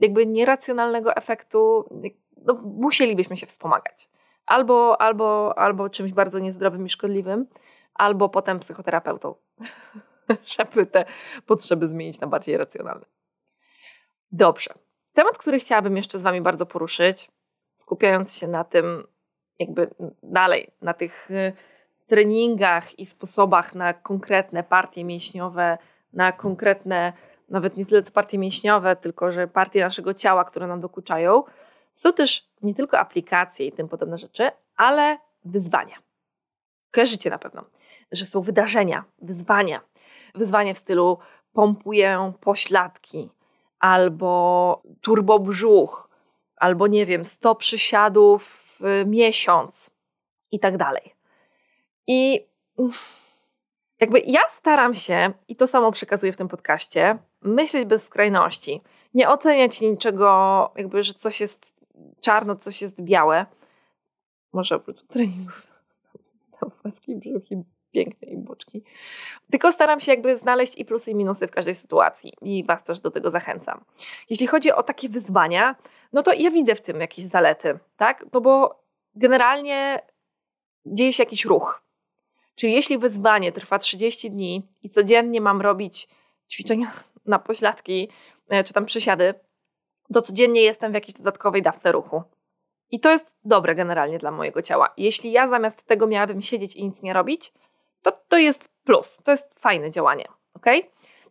jakby 0.00 0.26
nieracjonalnego 0.26 1.16
efektu 1.16 1.84
no, 2.44 2.54
musielibyśmy 2.64 3.36
się 3.36 3.46
wspomagać. 3.46 4.10
Albo, 4.46 5.00
albo, 5.00 5.58
albo 5.58 5.90
czymś 5.90 6.12
bardzo 6.12 6.38
niezdrowym 6.38 6.86
i 6.86 6.90
szkodliwym, 6.90 7.46
albo 7.94 8.28
potem 8.28 8.60
psychoterapeutą, 8.60 9.34
żeby 10.58 10.86
te 10.86 11.04
potrzeby 11.46 11.88
zmienić 11.88 12.20
na 12.20 12.26
bardziej 12.26 12.56
racjonalne. 12.56 13.06
Dobrze. 14.32 14.74
Temat, 15.12 15.38
który 15.38 15.58
chciałabym 15.58 15.96
jeszcze 15.96 16.18
z 16.18 16.22
Wami 16.22 16.40
bardzo 16.40 16.66
poruszyć, 16.66 17.30
skupiając 17.74 18.36
się 18.36 18.48
na 18.48 18.64
tym, 18.64 19.06
jakby 19.58 19.90
dalej, 20.22 20.70
na 20.82 20.94
tych 20.94 21.30
y, 21.30 21.52
treningach 22.06 22.98
i 22.98 23.06
sposobach 23.06 23.74
na 23.74 23.94
konkretne 23.94 24.62
partie 24.62 25.04
mięśniowe, 25.04 25.78
na 26.12 26.32
konkretne, 26.32 27.12
nawet 27.48 27.76
nie 27.76 27.86
tyle 27.86 28.02
co 28.02 28.12
partie 28.12 28.38
mięśniowe, 28.38 28.96
tylko 28.96 29.32
że 29.32 29.48
partie 29.48 29.80
naszego 29.80 30.14
ciała, 30.14 30.44
które 30.44 30.66
nam 30.66 30.80
dokuczają, 30.80 31.42
są 31.92 32.12
też 32.12 32.50
nie 32.62 32.74
tylko 32.74 32.98
aplikacje 32.98 33.66
i 33.66 33.72
tym 33.72 33.88
podobne 33.88 34.18
rzeczy, 34.18 34.50
ale 34.76 35.18
wyzwania. 35.44 35.96
Kojarzycie 36.90 37.30
na 37.30 37.38
pewno, 37.38 37.64
że 38.12 38.24
są 38.24 38.40
wydarzenia, 38.40 39.04
wyzwania. 39.22 39.80
Wyzwanie 40.34 40.74
w 40.74 40.78
stylu 40.78 41.18
pompuję 41.52 42.32
pośladki, 42.40 43.30
albo 43.78 44.82
turbobrzuch, 45.00 46.10
albo 46.56 46.86
nie 46.86 47.06
wiem, 47.06 47.24
100 47.24 47.54
przysiadów 47.54 48.66
w 48.80 49.04
miesiąc, 49.06 49.90
i 50.50 50.60
tak 50.60 50.76
dalej. 50.76 51.14
I 52.06 52.46
jakby 54.00 54.22
ja 54.26 54.40
staram 54.50 54.94
się, 54.94 55.32
i 55.48 55.56
to 55.56 55.66
samo 55.66 55.92
przekazuję 55.92 56.32
w 56.32 56.36
tym 56.36 56.48
podcaście, 56.48 57.18
myśleć 57.42 57.84
bez 57.84 58.04
skrajności. 58.04 58.80
Nie 59.14 59.28
oceniać 59.28 59.80
niczego, 59.80 60.70
jakby, 60.76 61.02
że 61.02 61.14
coś 61.14 61.40
jest 61.40 61.74
czarno, 62.20 62.56
coś 62.56 62.82
jest 62.82 63.02
białe. 63.02 63.46
Może 64.52 64.76
oprócz 64.76 65.02
treningów. 65.02 65.66
Tam 66.60 66.70
paski, 66.82 67.16
brzuch 67.16 67.50
i 67.50 67.56
boczki. 68.36 68.82
Tylko 69.50 69.72
staram 69.72 70.00
się 70.00 70.12
jakby 70.12 70.38
znaleźć 70.38 70.78
i 70.78 70.84
plusy 70.84 71.10
i 71.10 71.14
minusy 71.14 71.46
w 71.46 71.50
każdej 71.50 71.74
sytuacji 71.74 72.32
i 72.42 72.64
Was 72.64 72.84
też 72.84 73.00
do 73.00 73.10
tego 73.10 73.30
zachęcam. 73.30 73.84
Jeśli 74.30 74.46
chodzi 74.46 74.72
o 74.72 74.82
takie 74.82 75.08
wyzwania, 75.08 75.76
no 76.12 76.22
to 76.22 76.32
ja 76.32 76.50
widzę 76.50 76.74
w 76.74 76.80
tym 76.80 77.00
jakieś 77.00 77.24
zalety, 77.24 77.78
tak? 77.96 78.24
No 78.32 78.40
bo 78.40 78.82
generalnie 79.14 80.00
dzieje 80.86 81.12
się 81.12 81.22
jakiś 81.22 81.44
ruch. 81.44 81.82
Czyli 82.60 82.72
jeśli 82.72 82.98
wyzwanie 82.98 83.52
trwa 83.52 83.78
30 83.78 84.30
dni 84.30 84.68
i 84.82 84.90
codziennie 84.90 85.40
mam 85.40 85.60
robić 85.60 86.08
ćwiczenia 86.50 86.92
na 87.26 87.38
pośladki 87.38 88.08
e, 88.48 88.64
czy 88.64 88.72
tam 88.72 88.86
przysiady, 88.86 89.34
to 90.14 90.22
codziennie 90.22 90.62
jestem 90.62 90.92
w 90.92 90.94
jakiejś 90.94 91.14
dodatkowej 91.14 91.62
dawce 91.62 91.92
ruchu. 91.92 92.22
I 92.90 93.00
to 93.00 93.10
jest 93.10 93.32
dobre 93.44 93.74
generalnie 93.74 94.18
dla 94.18 94.30
mojego 94.30 94.62
ciała. 94.62 94.92
Jeśli 94.96 95.32
ja 95.32 95.48
zamiast 95.48 95.82
tego 95.82 96.06
miałabym 96.06 96.42
siedzieć 96.42 96.76
i 96.76 96.84
nic 96.84 97.02
nie 97.02 97.12
robić, 97.12 97.52
to 98.02 98.12
to 98.28 98.38
jest 98.38 98.68
plus, 98.84 99.18
to 99.24 99.30
jest 99.30 99.60
fajne 99.60 99.90
działanie. 99.90 100.28
ok? 100.54 100.66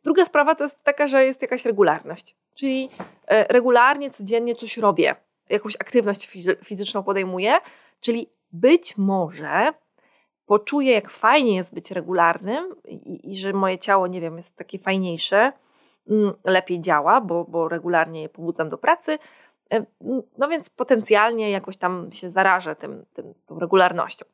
Druga 0.03 0.25
sprawa 0.25 0.55
to 0.55 0.63
jest 0.63 0.83
taka, 0.83 1.07
że 1.07 1.25
jest 1.25 1.41
jakaś 1.41 1.65
regularność, 1.65 2.35
czyli 2.55 2.89
e, 3.27 3.53
regularnie, 3.53 4.09
codziennie 4.09 4.55
coś 4.55 4.77
robię, 4.77 5.15
jakąś 5.49 5.75
aktywność 5.75 6.29
fizyczną 6.63 7.03
podejmuję, 7.03 7.57
czyli 8.01 8.29
być 8.51 8.97
może 8.97 9.73
poczuję, 10.49 10.91
jak 10.91 11.09
fajnie 11.09 11.55
jest 11.55 11.73
być 11.73 11.91
regularnym 11.91 12.75
i, 12.85 13.31
i 13.31 13.37
że 13.37 13.53
moje 13.53 13.79
ciało, 13.79 14.07
nie 14.07 14.21
wiem, 14.21 14.37
jest 14.37 14.57
takie 14.57 14.79
fajniejsze, 14.79 15.51
mm, 16.09 16.33
lepiej 16.43 16.81
działa, 16.81 17.21
bo, 17.21 17.43
bo 17.43 17.67
regularnie 17.67 18.21
je 18.21 18.29
pobudzam 18.29 18.69
do 18.69 18.77
pracy. 18.77 19.19
E, 19.73 19.85
no 20.37 20.47
więc 20.47 20.69
potencjalnie 20.69 21.51
jakoś 21.51 21.77
tam 21.77 22.11
się 22.11 22.29
zarażę 22.29 22.75
tym, 22.75 23.05
tym, 23.13 23.33
tą 23.45 23.59
regularnością. 23.59 24.25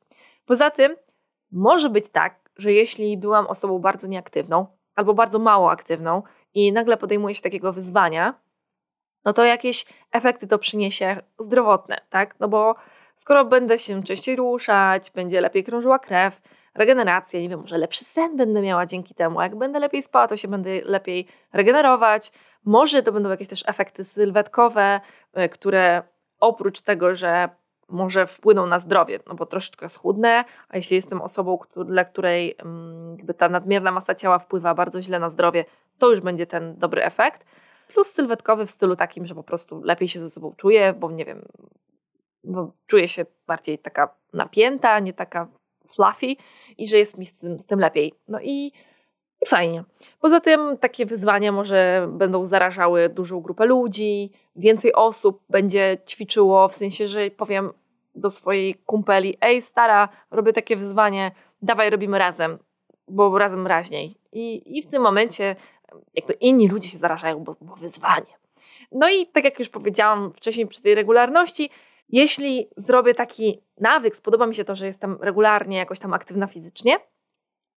Poza 0.46 0.72
tym 0.72 0.96
może 1.52 1.90
być 1.90 2.10
tak, 2.10 2.36
że 2.58 2.74
jeśli 2.74 3.18
byłam 3.18 3.48
osobą 3.48 3.80
bardzo 3.80 4.08
nieaktywną 4.08 4.66
albo 4.96 5.14
bardzo 5.14 5.40
mało 5.40 5.72
aktywną 5.72 6.24
i 6.54 6.72
nagle 6.74 6.98
podejmuję 6.98 7.36
się 7.36 7.42
takiego 7.42 7.74
wyzwania, 7.74 8.34
no 9.26 9.34
to 9.34 9.44
jakieś 9.44 9.86
efekty 10.12 10.48
to 10.48 10.60
przyniesie 10.60 11.22
zdrowotne, 11.40 11.98
tak? 12.10 12.36
No 12.40 12.48
bo 12.48 12.76
skoro 13.16 13.46
będę 13.46 13.80
się 13.80 14.04
częściej 14.04 14.36
ruszać, 14.36 15.12
będzie 15.12 15.42
lepiej 15.42 15.64
krążyła 15.64 16.00
krew, 16.00 16.42
regeneracja, 16.76 17.42
nie 17.42 17.50
wiem, 17.50 17.60
może 17.60 17.78
lepszy 17.78 18.06
sen 18.06 18.38
będę 18.38 18.62
miała 18.62 18.86
dzięki 18.86 19.16
temu. 19.16 19.42
Jak 19.42 19.56
będę 19.56 19.80
lepiej 19.80 20.04
spała, 20.04 20.28
to 20.28 20.38
się 20.38 20.48
będę 20.48 20.70
lepiej 20.82 21.28
regenerować. 21.54 22.32
Może 22.66 23.04
to 23.04 23.12
będą 23.12 23.30
jakieś 23.30 23.48
też 23.48 23.64
efekty 23.68 24.06
sylwetkowe, 24.06 25.02
e, 25.34 25.50
które 25.50 26.04
oprócz 26.40 26.82
tego, 26.82 27.16
że 27.16 27.50
może 27.90 28.28
wpłyną 28.28 28.66
na 28.66 28.80
zdrowie, 28.80 29.20
no 29.28 29.36
bo 29.36 29.46
troszeczkę 29.46 29.90
schudnę, 29.90 30.44
a 30.70 30.78
jeśli 30.78 30.96
jestem 30.96 31.22
osobą, 31.22 31.60
dla 31.86 32.04
której 32.04 32.56
mm, 32.60 33.18
jakby 33.18 33.34
ta 33.34 33.50
nadmierna 33.50 33.92
masa 33.92 34.16
ciała 34.16 34.40
wpływa 34.40 34.74
bardzo 34.74 35.02
źle 35.02 35.20
na 35.20 35.30
zdrowie, 35.30 35.66
to 35.98 36.10
już 36.10 36.20
będzie 36.20 36.48
ten 36.48 36.78
dobry 36.78 37.04
efekt. 37.04 37.46
Plus 37.88 38.08
sylwetkowy 38.08 38.66
w 38.66 38.70
stylu 38.70 38.96
takim, 38.96 39.26
że 39.26 39.36
po 39.36 39.44
prostu 39.44 39.82
lepiej 39.84 40.08
się 40.08 40.20
ze 40.20 40.30
sobą 40.30 40.54
czuję, 40.58 40.94
bo 40.94 41.12
nie 41.12 41.26
wiem, 41.26 41.42
no, 42.46 42.72
czuję 42.88 43.08
się 43.08 43.26
bardziej 43.48 43.80
taka 43.80 44.10
napięta, 44.34 45.00
nie 45.00 45.14
taka 45.14 45.48
fluffy 45.88 46.36
i 46.78 46.88
że 46.88 46.98
jest 46.98 47.18
mi 47.18 47.26
z 47.26 47.34
tym, 47.34 47.60
z 47.60 47.66
tym 47.66 47.80
lepiej. 47.80 48.14
No 48.28 48.40
i, 48.42 48.72
i 49.42 49.48
fajnie. 49.48 49.84
Poza 50.20 50.40
tym 50.40 50.78
takie 50.78 51.06
wyzwania 51.06 51.52
może 51.52 52.08
będą 52.12 52.46
zarażały 52.46 53.10
dużą 53.10 53.42
grupę 53.42 53.66
ludzi, 53.66 54.32
więcej 54.56 54.94
osób 54.94 55.42
będzie 55.50 55.98
ćwiczyło, 56.10 56.68
w 56.68 56.76
sensie, 56.76 57.08
że 57.08 57.32
powiem 57.32 57.72
do 58.16 58.32
swojej 58.32 58.76
kumpeli, 58.76 59.38
ej 59.42 59.62
stara, 59.62 60.10
robię 60.32 60.54
takie 60.54 60.76
wyzwanie, 60.76 61.32
dawaj 61.62 61.90
robimy 61.90 62.20
razem, 62.20 62.58
bo 63.08 63.38
razem 63.38 63.68
raźniej. 63.68 64.18
I, 64.32 64.78
i 64.78 64.82
w 64.82 64.86
tym 64.86 65.02
momencie 65.02 65.56
jakby 66.14 66.34
inni 66.34 66.68
ludzie 66.68 66.90
się 66.90 66.98
zarażają, 66.98 67.40
bo, 67.40 67.56
bo 67.62 67.76
wyzwanie. 67.76 68.38
No 68.92 69.10
i 69.10 69.28
tak 69.28 69.44
jak 69.44 69.60
już 69.60 69.70
powiedziałam 69.70 70.34
wcześniej 70.34 70.68
przy 70.68 70.82
tej 70.82 70.96
regularności, 70.96 71.70
jeśli 72.10 72.70
zrobię 72.78 73.14
taki 73.14 73.62
nawyk, 73.80 74.16
spodoba 74.16 74.48
mi 74.48 74.56
się 74.56 74.66
to, 74.66 74.76
że 74.76 74.86
jestem 74.86 75.18
regularnie 75.22 75.78
jakoś 75.78 76.00
tam 76.00 76.14
aktywna 76.14 76.48
fizycznie, 76.48 77.00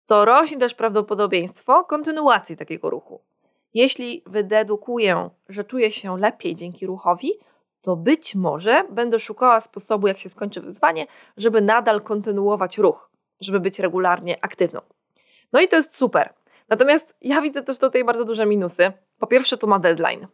to 0.06 0.26
rośnie 0.26 0.58
też 0.58 0.74
prawdopodobieństwo 0.74 1.84
kontynuacji 1.84 2.58
takiego 2.58 2.90
ruchu. 2.90 3.22
Jeśli 3.74 4.24
wydedukuję, 4.26 5.30
że 5.50 5.64
czuję 5.64 5.92
się 5.92 6.18
lepiej 6.18 6.56
dzięki 6.56 6.86
ruchowi, 6.88 7.32
to 7.82 7.96
być 7.96 8.36
może 8.36 8.84
będę 8.90 9.20
szukała 9.20 9.62
sposobu, 9.62 10.08
jak 10.08 10.18
się 10.18 10.30
skończy 10.30 10.62
wyzwanie, 10.62 11.08
żeby 11.38 11.62
nadal 11.62 12.02
kontynuować 12.02 12.78
ruch, 12.78 13.10
żeby 13.40 13.60
być 13.60 13.80
regularnie 13.80 14.44
aktywną. 14.44 14.82
No 15.54 15.62
i 15.62 15.68
to 15.68 15.76
jest 15.76 15.96
super. 15.96 16.34
Natomiast 16.70 17.16
ja 17.22 17.42
widzę 17.42 17.64
też 17.64 17.78
tutaj 17.78 18.04
bardzo 18.04 18.26
duże 18.26 18.46
minusy. 18.46 18.92
Po 19.20 19.28
pierwsze, 19.28 19.58
tu 19.58 19.68
ma 19.68 19.80
deadline. 19.80 20.28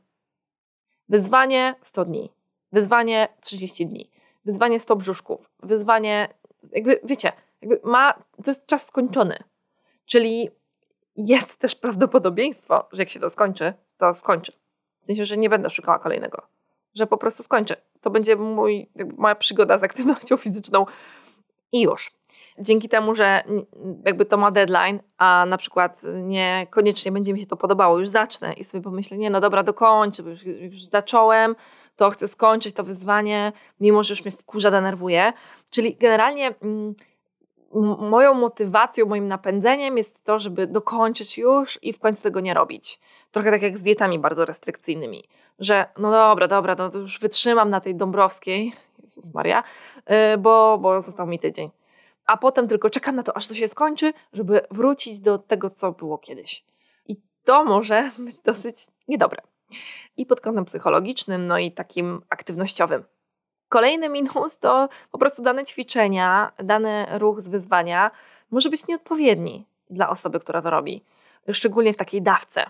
Wyzwanie 1.09 1.75
100 1.81 2.05
dni, 2.05 2.31
wyzwanie 2.73 3.27
30 3.41 3.87
dni, 3.87 4.09
wyzwanie 4.45 4.79
100 4.79 4.95
brzuszków, 4.95 5.49
wyzwanie, 5.63 6.29
jakby 6.71 6.99
wiecie, 7.03 7.31
jakby 7.61 7.79
ma, 7.83 8.13
to 8.13 8.51
jest 8.51 8.65
czas 8.65 8.87
skończony. 8.87 9.37
Czyli 10.05 10.49
jest 11.15 11.57
też 11.57 11.75
prawdopodobieństwo, 11.75 12.87
że 12.91 13.01
jak 13.01 13.09
się 13.09 13.19
to 13.19 13.29
skończy, 13.29 13.73
to 13.97 14.15
skończy. 14.15 14.51
W 15.01 15.05
sensie, 15.05 15.25
że 15.25 15.37
nie 15.37 15.49
będę 15.49 15.69
szukała 15.69 15.99
kolejnego. 15.99 16.41
Że 16.95 17.07
po 17.07 17.17
prostu 17.17 17.43
skończę. 17.43 17.75
To 18.01 18.09
będzie 18.09 18.35
mój, 18.35 18.89
moja 19.17 19.35
przygoda 19.35 19.77
z 19.77 19.83
aktywnością 19.83 20.37
fizyczną 20.47 20.85
i 21.71 21.81
już. 21.81 22.11
Dzięki 22.59 22.89
temu, 22.89 23.15
że 23.15 23.43
jakby 24.05 24.25
to 24.25 24.37
ma 24.37 24.51
deadline, 24.51 24.99
a 25.17 25.45
na 25.45 25.57
przykład 25.57 26.01
niekoniecznie 26.13 27.11
będzie 27.11 27.33
mi 27.33 27.41
się 27.41 27.47
to 27.47 27.57
podobało, 27.57 27.99
już 27.99 28.09
zacznę 28.09 28.53
i 28.53 28.63
sobie 28.63 28.83
pomyślę, 28.83 29.17
nie 29.17 29.29
no 29.29 29.41
dobra, 29.41 29.63
dokończę, 29.63 30.23
bo 30.23 30.29
już, 30.29 30.43
już 30.43 30.83
zacząłem, 30.83 31.55
to 31.95 32.09
chcę 32.09 32.27
skończyć 32.27 32.75
to 32.75 32.83
wyzwanie, 32.83 33.51
mimo 33.79 34.03
że 34.03 34.11
już 34.11 34.25
mnie 34.25 34.31
wkurza, 34.31 34.71
denerwuje. 34.71 35.33
Czyli 35.69 35.95
generalnie... 35.95 36.55
Mm, 36.61 36.93
moją 37.99 38.33
motywacją, 38.33 39.05
moim 39.05 39.27
napędzeniem 39.27 39.97
jest 39.97 40.23
to, 40.23 40.39
żeby 40.39 40.67
dokończyć 40.67 41.37
już 41.37 41.79
i 41.81 41.93
w 41.93 41.99
końcu 41.99 42.21
tego 42.21 42.39
nie 42.39 42.53
robić. 42.53 42.99
Trochę 43.31 43.51
tak 43.51 43.61
jak 43.61 43.77
z 43.77 43.81
dietami 43.81 44.19
bardzo 44.19 44.45
restrykcyjnymi, 44.45 45.23
że 45.59 45.85
no 45.97 46.11
dobra, 46.11 46.47
dobra, 46.47 46.75
no 46.75 46.89
to 46.89 46.97
już 46.97 47.19
wytrzymam 47.19 47.69
na 47.69 47.81
tej 47.81 47.95
Dąbrowskiej, 47.95 48.73
Jezus 49.03 49.33
Maria, 49.33 49.63
y, 50.33 50.37
bo, 50.37 50.77
bo 50.81 51.01
został 51.01 51.27
mi 51.27 51.39
tydzień. 51.39 51.69
A 52.25 52.37
potem 52.37 52.67
tylko 52.67 52.89
czekam 52.89 53.15
na 53.15 53.23
to, 53.23 53.37
aż 53.37 53.47
to 53.47 53.53
się 53.53 53.67
skończy, 53.67 54.13
żeby 54.33 54.61
wrócić 54.71 55.19
do 55.19 55.37
tego, 55.37 55.69
co 55.69 55.91
było 55.91 56.17
kiedyś. 56.17 56.65
I 57.07 57.15
to 57.43 57.65
może 57.65 58.11
być 58.17 58.39
dosyć 58.39 58.87
niedobre. 59.07 59.41
I 60.17 60.25
pod 60.25 60.41
kątem 60.41 60.65
psychologicznym, 60.65 61.45
no 61.45 61.57
i 61.57 61.71
takim 61.71 62.21
aktywnościowym. 62.29 63.03
Kolejny 63.69 64.09
minus 64.09 64.57
to 64.59 64.89
po 65.11 65.17
prostu 65.17 65.41
dane 65.41 65.63
ćwiczenia, 65.63 66.51
dany 66.57 67.05
ruch 67.11 67.41
z 67.41 67.49
wyzwania 67.49 68.11
może 68.51 68.69
być 68.69 68.87
nieodpowiedni 68.87 69.65
dla 69.89 70.09
osoby, 70.09 70.39
która 70.39 70.61
to 70.61 70.69
robi, 70.69 71.03
szczególnie 71.51 71.93
w 71.93 71.97
takiej 71.97 72.21
dawce. 72.21 72.69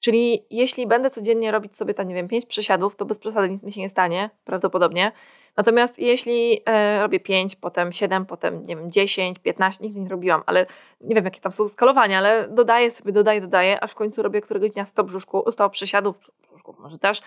Czyli 0.00 0.46
jeśli 0.50 0.86
będę 0.86 1.10
codziennie 1.10 1.50
robić 1.50 1.76
sobie, 1.76 1.94
tam, 1.94 2.08
nie 2.08 2.14
wiem, 2.14 2.28
5 2.28 2.46
przysiadów, 2.46 2.96
to 2.96 3.04
bez 3.04 3.18
przesady 3.18 3.48
nic 3.48 3.62
mi 3.62 3.72
się 3.72 3.80
nie 3.80 3.88
stanie, 3.88 4.30
prawdopodobnie. 4.44 5.12
Natomiast 5.56 5.98
jeśli 5.98 6.60
e, 6.66 7.00
robię 7.00 7.20
5, 7.20 7.56
potem 7.56 7.92
7, 7.92 8.26
potem, 8.26 8.62
nie 8.62 8.76
wiem, 8.76 8.90
10, 8.90 9.38
15, 9.38 9.84
nigdy 9.84 10.00
nie 10.00 10.08
robiłam, 10.08 10.42
ale 10.46 10.66
nie 11.00 11.14
wiem, 11.14 11.24
jakie 11.24 11.40
tam 11.40 11.52
są 11.52 11.68
skalowania, 11.68 12.18
ale 12.18 12.48
dodaję 12.48 12.90
sobie, 12.90 13.12
dodaję, 13.12 13.40
dodaję, 13.40 13.84
aż 13.84 13.90
w 13.90 13.94
końcu 13.94 14.22
robię 14.22 14.40
któregoś 14.40 14.70
dnia 14.70 14.84
100 14.84 15.04
brzuszku, 15.04 15.52
100 15.52 15.70
przysiadów, 15.70 16.16
brzuszków 16.42 16.78
może 16.78 16.98
też, 16.98 17.22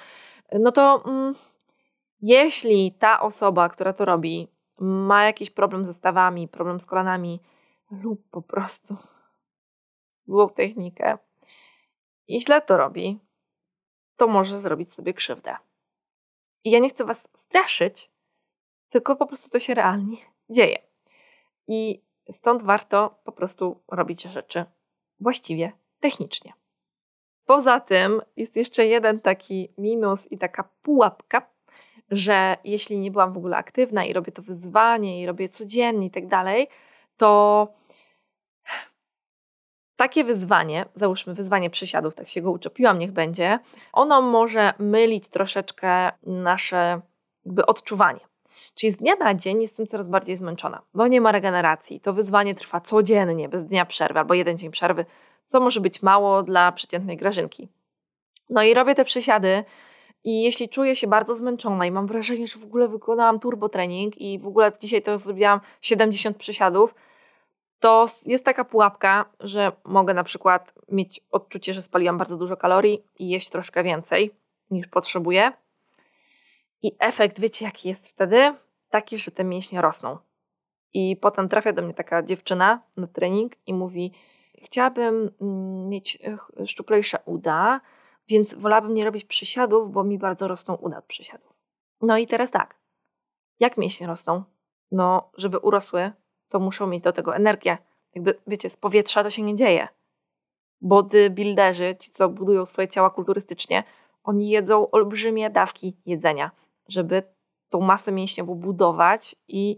no 0.52 0.72
to... 0.72 1.04
Mm, 1.06 1.36
jeśli 2.26 2.92
ta 2.92 3.22
osoba, 3.22 3.70
która 3.70 3.94
to 3.94 4.06
robi, 4.06 4.48
ma 4.80 5.26
jakiś 5.26 5.50
problem 5.50 5.86
ze 5.86 5.94
stawami, 5.94 6.48
problem 6.48 6.80
z 6.80 6.86
kolanami 6.86 7.40
lub 7.92 8.30
po 8.32 8.42
prostu 8.42 8.96
złą 10.26 10.50
technikę 10.50 11.18
i 12.28 12.42
źle 12.42 12.62
to 12.62 12.78
robi, 12.78 13.20
to 14.18 14.28
może 14.28 14.60
zrobić 14.60 14.94
sobie 14.94 15.14
krzywdę. 15.14 15.56
I 16.64 16.72
ja 16.72 16.80
nie 16.80 16.90
chcę 16.90 17.06
Was 17.06 17.28
straszyć, 17.36 18.12
tylko 18.90 19.16
po 19.16 19.26
prostu 19.28 19.50
to 19.50 19.60
się 19.60 19.74
realnie 19.74 20.18
dzieje. 20.50 20.78
I 21.68 22.02
stąd 22.32 22.64
warto 22.64 23.20
po 23.24 23.32
prostu 23.32 23.82
robić 23.92 24.24
rzeczy 24.24 24.66
właściwie 25.20 25.72
technicznie. 26.00 26.54
Poza 27.46 27.80
tym 27.80 28.22
jest 28.38 28.56
jeszcze 28.56 28.86
jeden 28.86 29.20
taki 29.20 29.70
minus 29.78 30.32
i 30.32 30.38
taka 30.38 30.70
pułapka, 30.82 31.50
że 32.12 32.58
jeśli 32.64 32.98
nie 32.98 33.12
byłam 33.12 33.34
w 33.34 33.38
ogóle 33.38 33.58
aktywna 33.58 34.06
i 34.06 34.14
robię 34.14 34.32
to 34.32 34.42
wyzwanie 34.42 35.22
i 35.22 35.26
robię 35.26 35.50
codziennie 35.50 36.08
i 36.08 36.12
tak 36.12 36.28
dalej, 36.28 36.68
to 37.18 37.68
takie 39.96 40.24
wyzwanie, 40.24 40.86
załóżmy 40.96 41.34
wyzwanie 41.34 41.70
przysiadów, 41.70 42.16
tak 42.16 42.28
się 42.28 42.42
go 42.42 42.52
uczepiłam, 42.52 43.00
niech 43.00 43.12
będzie, 43.12 43.60
ono 43.94 44.22
może 44.22 44.74
mylić 44.80 45.28
troszeczkę 45.28 46.12
nasze 46.24 47.02
jakby 47.46 47.66
odczuwanie. 47.66 48.20
Czyli 48.76 48.92
z 48.92 48.98
dnia 48.98 49.16
na 49.16 49.36
dzień 49.36 49.62
jestem 49.62 49.88
coraz 49.88 50.08
bardziej 50.08 50.38
zmęczona, 50.38 50.82
bo 50.94 51.08
nie 51.08 51.22
ma 51.22 51.32
regeneracji. 51.32 52.00
To 52.00 52.14
wyzwanie 52.14 52.56
trwa 52.56 52.82
codziennie, 52.82 53.50
bez 53.50 53.66
dnia 53.66 53.86
przerwy 53.86 54.20
albo 54.20 54.34
jeden 54.34 54.58
dzień 54.58 54.72
przerwy, 54.72 55.06
co 55.46 55.60
może 55.60 55.82
być 55.82 56.02
mało 56.02 56.44
dla 56.44 56.72
przeciętnej 56.72 57.18
grażynki. 57.18 57.68
No 58.50 58.64
i 58.64 58.74
robię 58.74 58.96
te 58.96 59.06
przysiady 59.06 59.64
i 60.24 60.44
jeśli 60.44 60.70
czuję 60.70 60.96
się 60.96 61.08
bardzo 61.08 61.36
zmęczona 61.36 61.86
i 61.86 61.92
mam 61.92 62.08
wrażenie, 62.08 62.48
że 62.48 62.60
w 62.60 62.64
ogóle 62.64 62.88
wykonałam 62.88 63.40
turbo 63.40 63.70
trening 63.70 64.22
i 64.22 64.40
w 64.40 64.48
ogóle 64.48 64.72
dzisiaj 64.80 65.02
to 65.02 65.18
zrobiłam 65.18 65.60
70 65.82 66.38
przysiadów, 66.38 66.96
to 67.84 68.06
jest 68.26 68.46
taka 68.46 68.66
pułapka, 68.66 69.26
że 69.40 69.72
mogę 69.84 70.14
na 70.14 70.24
przykład 70.24 70.74
mieć 70.92 71.22
odczucie, 71.32 71.74
że 71.74 71.82
spaliłam 71.82 72.18
bardzo 72.18 72.38
dużo 72.38 72.58
kalorii 72.58 73.04
i 73.20 73.30
jeść 73.30 73.50
troszkę 73.50 73.84
więcej 73.84 74.36
niż 74.72 74.88
potrzebuję. 74.88 75.52
I 76.82 76.96
efekt, 77.00 77.40
wiecie 77.40 77.66
jaki 77.66 77.90
jest 77.90 78.10
wtedy? 78.10 78.56
Taki, 78.90 79.18
że 79.18 79.32
te 79.32 79.44
mięśnie 79.44 79.82
rosną. 79.82 80.18
I 80.94 81.18
potem 81.18 81.50
trafia 81.50 81.74
do 81.74 81.82
mnie 81.82 81.94
taka 81.94 82.24
dziewczyna 82.24 82.82
na 82.98 83.08
trening 83.08 83.54
i 83.66 83.74
mówi: 83.74 84.12
Chciałabym 84.62 85.32
mm, 85.42 85.90
mieć 85.90 86.20
szczuplejsze 86.66 87.18
uda, 87.26 87.82
więc 88.28 88.54
wolałabym 88.54 88.94
nie 88.94 89.06
robić 89.06 89.26
przysiadów, 89.26 89.92
bo 89.92 90.04
mi 90.04 90.18
bardzo 90.18 90.48
rosną 90.48 90.76
uda 90.76 90.98
od 90.98 91.06
przysiadów. 91.06 91.54
No 92.02 92.18
i 92.18 92.28
teraz 92.28 92.52
tak. 92.52 92.76
Jak 93.60 93.78
mięśnie 93.78 94.08
rosną? 94.08 94.44
No, 94.92 95.32
żeby 95.38 95.58
urosły, 95.58 96.12
to 96.54 96.60
muszą 96.60 96.88
mieć 96.88 97.04
do 97.04 97.12
tego 97.12 97.36
energię. 97.36 97.78
Jakby, 98.16 98.40
wiecie, 98.48 98.70
z 98.70 98.78
powietrza 98.78 99.24
to 99.24 99.30
się 99.30 99.42
nie 99.42 99.56
dzieje. 99.56 99.88
Bodybuilderzy, 100.82 101.96
ci 102.00 102.12
co 102.12 102.30
budują 102.30 102.66
swoje 102.66 102.88
ciała 102.88 103.10
kulturystycznie, 103.10 103.84
oni 104.24 104.50
jedzą 104.50 104.92
olbrzymie 104.92 105.50
dawki 105.50 105.98
jedzenia, 106.06 106.52
żeby 106.88 107.24
tą 107.70 107.82
masę 107.82 108.12
mięśniową 108.12 108.56
budować 108.56 109.36
i 109.48 109.78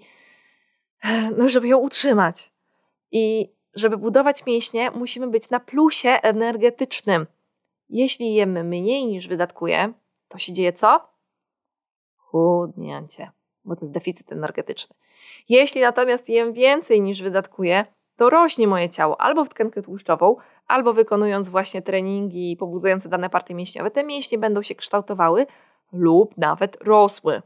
no, 1.37 1.47
żeby 1.47 1.67
ją 1.67 1.77
utrzymać. 1.77 2.51
I 3.11 3.53
żeby 3.73 3.97
budować 3.97 4.45
mięśnie, 4.45 4.91
musimy 4.91 5.27
być 5.27 5.49
na 5.49 5.59
plusie 5.59 6.09
energetycznym. 6.09 7.27
Jeśli 7.89 8.33
jemy 8.33 8.63
mniej 8.63 9.05
niż 9.05 9.27
wydatkuje, 9.27 9.93
to 10.27 10.37
się 10.37 10.53
dzieje 10.53 10.73
co? 10.73 11.07
Chudnięcie, 12.17 13.31
bo 13.65 13.75
to 13.75 13.85
jest 13.85 13.93
deficyt 13.93 14.31
energetyczny. 14.31 14.95
Jeśli 15.49 15.81
natomiast 15.81 16.29
jem 16.29 16.53
więcej 16.53 17.01
niż 17.01 17.21
wydatkuję, 17.21 17.85
to 18.15 18.29
rośnie 18.29 18.67
moje 18.67 18.89
ciało 18.89 19.21
albo 19.21 19.45
w 19.45 19.49
tkankę 19.49 19.81
tłuszczową, 19.81 20.35
albo 20.67 20.93
wykonując 20.93 21.49
właśnie 21.49 21.81
treningi 21.81 22.57
pobudzające 22.59 23.09
dane 23.09 23.29
partie 23.29 23.55
mięśniowe, 23.55 23.91
te 23.91 24.03
mięśnie 24.03 24.37
będą 24.37 24.61
się 24.61 24.75
kształtowały 24.75 25.45
lub 25.93 26.37
nawet 26.37 26.83
rosły. 26.83 27.41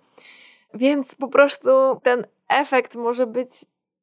Więc 0.73 1.15
po 1.15 1.27
prostu 1.27 1.69
ten 2.03 2.27
efekt 2.49 2.95
może 2.95 3.27
być 3.27 3.51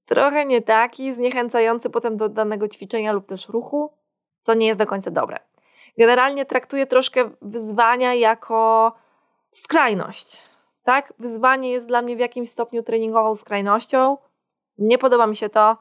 trochę 0.07 0.47
nie 0.47 0.63
taki, 0.63 1.15
zniechęcający 1.15 1.91
potem 1.91 2.17
do 2.17 2.29
danego 2.29 2.69
ćwiczenia 2.69 3.13
lub 3.13 3.27
też 3.27 3.49
ruchu, 3.49 3.93
co 4.43 4.55
nie 4.55 4.67
jest 4.67 4.79
do 4.79 4.87
końca 4.87 5.11
dobre. 5.11 5.39
Generalnie 5.99 6.45
traktuję 6.47 6.87
troszkę 6.87 7.31
wyzwania 7.43 8.15
jako 8.15 8.93
skrajność. 9.53 10.43
Tak? 10.87 11.13
Wyzwanie 11.19 11.71
jest 11.71 11.87
dla 11.87 12.03
mnie 12.03 12.17
w 12.17 12.19
jakimś 12.19 12.51
stopniu 12.51 12.83
treningową 12.83 13.37
skrajnością. 13.37 14.17
Nie 14.79 14.99
podoba 14.99 15.27
mi 15.27 15.37
się 15.37 15.49
to. 15.49 15.77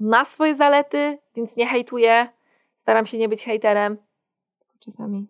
Ma 0.00 0.24
swoje 0.24 0.56
zalety, 0.56 1.18
więc 1.36 1.56
nie 1.56 1.66
hejtuję. 1.66 2.28
Staram 2.78 3.06
się 3.06 3.18
nie 3.18 3.28
być 3.28 3.44
hejterem. 3.44 3.96
Czasami. 4.78 5.26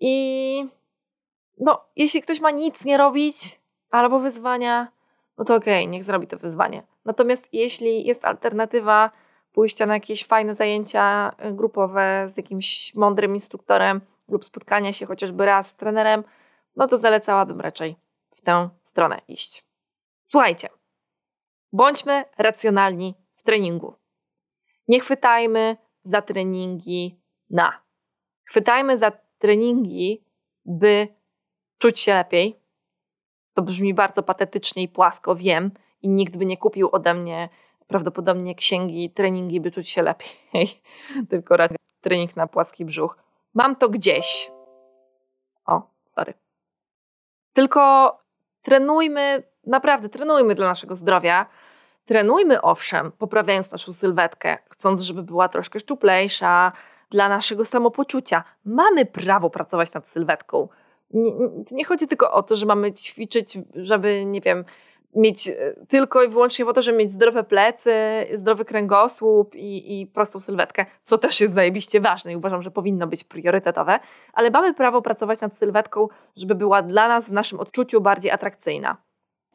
I 0.00 0.66
no, 1.58 1.84
jeśli 1.96 2.22
ktoś 2.22 2.40
ma 2.40 2.50
nic 2.50 2.84
nie 2.84 2.96
robić 2.96 3.60
albo 3.90 4.20
wyzwania, 4.20 4.88
no 5.38 5.44
to 5.44 5.54
okej, 5.54 5.82
okay, 5.82 5.90
niech 5.90 6.04
zrobi 6.04 6.26
to 6.26 6.38
wyzwanie. 6.38 6.82
Natomiast 7.04 7.48
jeśli 7.52 8.06
jest 8.06 8.24
alternatywa 8.24 9.10
pójścia 9.52 9.86
na 9.86 9.94
jakieś 9.94 10.26
fajne 10.26 10.54
zajęcia 10.54 11.32
y, 11.46 11.52
grupowe 11.52 12.28
z 12.28 12.36
jakimś 12.36 12.94
mądrym 12.94 13.34
instruktorem 13.34 14.00
lub 14.28 14.44
spotkania 14.44 14.92
się 14.92 15.06
chociażby 15.06 15.46
raz 15.46 15.68
z 15.68 15.74
trenerem, 15.74 16.24
no 16.76 16.88
to 16.88 16.96
zalecałabym 16.96 17.60
raczej 17.60 18.03
w 18.34 18.42
tę 18.42 18.68
stronę 18.84 19.20
iść. 19.28 19.64
Słuchajcie, 20.26 20.68
bądźmy 21.72 22.24
racjonalni 22.38 23.14
w 23.36 23.42
treningu. 23.42 23.94
Nie 24.88 25.00
chwytajmy 25.00 25.76
za 26.04 26.22
treningi 26.22 27.20
na. 27.50 27.82
Chwytajmy 28.44 28.98
za 28.98 29.12
treningi, 29.38 30.24
by 30.64 31.08
czuć 31.78 32.00
się 32.00 32.14
lepiej. 32.14 32.60
To 33.54 33.62
brzmi 33.62 33.94
bardzo 33.94 34.22
patetycznie 34.22 34.82
i 34.82 34.88
płasko, 34.88 35.36
wiem, 35.36 35.70
i 36.02 36.08
nikt 36.08 36.36
by 36.36 36.46
nie 36.46 36.56
kupił 36.56 36.88
ode 36.92 37.14
mnie 37.14 37.48
prawdopodobnie 37.86 38.54
księgi, 38.54 39.10
treningi, 39.10 39.60
by 39.60 39.70
czuć 39.70 39.90
się 39.90 40.02
lepiej, 40.02 40.30
tylko 41.30 41.56
raczej 41.56 41.76
trening 42.00 42.36
na 42.36 42.46
płaski 42.46 42.84
brzuch. 42.84 43.16
Mam 43.54 43.76
to 43.76 43.88
gdzieś. 43.88 44.50
O, 45.66 45.82
sorry. 46.04 46.34
Tylko 47.52 48.23
trenujmy, 48.64 49.42
naprawdę 49.66 50.08
trenujmy 50.08 50.54
dla 50.54 50.66
naszego 50.66 50.96
zdrowia. 50.96 51.46
Trenujmy 52.04 52.62
owszem, 52.62 53.12
poprawiając 53.12 53.70
naszą 53.70 53.92
sylwetkę, 53.92 54.58
chcąc, 54.70 55.00
żeby 55.00 55.22
była 55.22 55.48
troszkę 55.48 55.80
szczuplejsza, 55.80 56.72
dla 57.10 57.28
naszego 57.28 57.64
samopoczucia. 57.64 58.44
Mamy 58.64 59.06
prawo 59.06 59.50
pracować 59.50 59.92
nad 59.92 60.08
sylwetką. 60.08 60.68
Nie, 61.10 61.32
nie, 61.72 61.84
chodzi 61.84 62.08
tylko 62.08 62.32
o 62.32 62.42
to, 62.42 62.56
że 62.56 62.66
mamy 62.66 62.92
ćwiczyć, 62.92 63.58
żeby, 63.74 64.24
nie 64.24 64.40
wiem, 64.40 64.64
mieć 65.14 65.48
e, 65.48 65.54
tylko 65.88 66.22
i 66.22 66.28
wyłącznie 66.28 66.64
po 66.64 66.72
to, 66.72 66.82
żeby 66.82 66.98
mieć 66.98 67.12
zdrowe 67.12 67.44
plecy, 67.44 67.94
zdrowy 68.34 68.64
kręgosłup 68.64 69.54
i, 69.54 70.00
i 70.00 70.06
prostą 70.06 70.40
sylwetkę, 70.40 70.86
co 71.02 71.18
też 71.18 71.40
jest 71.40 71.54
zajebiście 71.54 72.00
ważne 72.00 72.32
i 72.32 72.36
uważam, 72.36 72.62
że 72.62 72.70
powinno 72.70 73.06
być 73.06 73.24
priorytetowe, 73.24 74.00
ale 74.32 74.50
mamy 74.50 74.74
prawo 74.74 75.02
pracować 75.02 75.40
nad 75.40 75.56
sylwetką, 75.56 76.08
żeby 76.36 76.54
była 76.54 76.82
dla 76.82 77.08
nas 77.08 77.28
w 77.28 77.32
naszym 77.32 77.60
odczuciu 77.60 78.00
bardziej 78.00 78.30
atrakcyjna. 78.30 78.96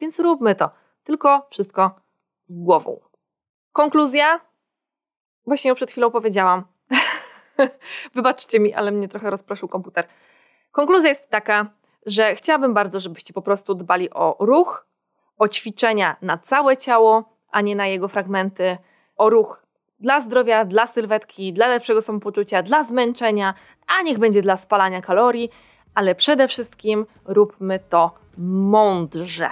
Więc 0.00 0.20
róbmy 0.20 0.54
to, 0.54 0.70
tylko 1.04 1.46
wszystko 1.50 2.00
z 2.46 2.54
głową. 2.54 3.00
Konkluzja? 3.72 4.40
Właśnie 5.46 5.68
ją 5.68 5.74
przed 5.74 5.90
chwilą 5.90 6.10
powiedziałam. 6.10 6.64
Wybaczcie 8.14 8.60
mi, 8.60 8.74
ale 8.74 8.90
mnie 8.90 9.08
trochę 9.08 9.30
rozproszył 9.30 9.68
komputer. 9.68 10.06
Konkluzja 10.70 11.08
jest 11.08 11.28
taka, 11.28 11.66
że 12.06 12.34
chciałabym 12.34 12.74
bardzo, 12.74 13.00
żebyście 13.00 13.32
po 13.32 13.42
prostu 13.42 13.74
dbali 13.74 14.10
o 14.10 14.36
ruch, 14.40 14.89
o 15.40 15.48
ćwiczenia 15.48 16.16
na 16.22 16.38
całe 16.38 16.76
ciało, 16.76 17.24
a 17.50 17.60
nie 17.60 17.76
na 17.76 17.86
jego 17.86 18.08
fragmenty, 18.08 18.76
o 19.16 19.30
ruch 19.30 19.62
dla 20.00 20.20
zdrowia, 20.20 20.64
dla 20.64 20.86
sylwetki, 20.86 21.52
dla 21.52 21.66
lepszego 21.66 22.02
samopoczucia, 22.02 22.62
dla 22.62 22.84
zmęczenia, 22.84 23.54
a 23.86 24.02
niech 24.02 24.18
będzie 24.18 24.42
dla 24.42 24.56
spalania 24.56 25.02
kalorii, 25.02 25.50
ale 25.94 26.14
przede 26.14 26.48
wszystkim 26.48 27.06
róbmy 27.24 27.80
to 27.88 28.14
mądrze. 28.38 29.48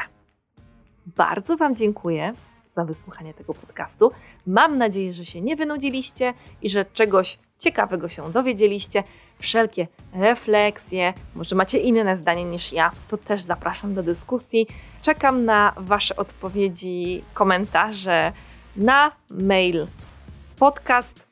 Bardzo 1.07 1.57
Wam 1.57 1.77
dziękuję 1.77 2.33
za 2.71 2.85
wysłuchanie 2.85 3.35
tego 3.35 3.55
podcastu. 3.55 4.11
Mam 4.47 4.79
nadzieję, 4.79 5.13
że 5.13 5.25
się 5.25 5.41
nie 5.41 5.57
wynudziliście 5.57 6.35
i 6.63 6.71
że 6.71 6.85
czegoś 6.85 7.39
ciekawego 7.59 8.09
się 8.09 8.33
dowiedzieliście. 8.33 9.05
Wszelkie 9.39 9.87
refleksje, 10.13 11.15
może 11.35 11.57
macie 11.57 11.79
inne 11.79 12.17
zdanie 12.17 12.45
niż 12.45 12.73
ja, 12.73 12.91
to 13.09 13.17
też 13.17 13.41
zapraszam 13.41 13.95
do 13.95 14.03
dyskusji. 14.03 14.67
Czekam 15.03 15.45
na 15.45 15.73
Wasze 15.77 16.17
odpowiedzi, 16.17 17.25
komentarze 17.35 18.33
na 18.77 19.13
mail 19.31 19.87
podcast 20.57 21.29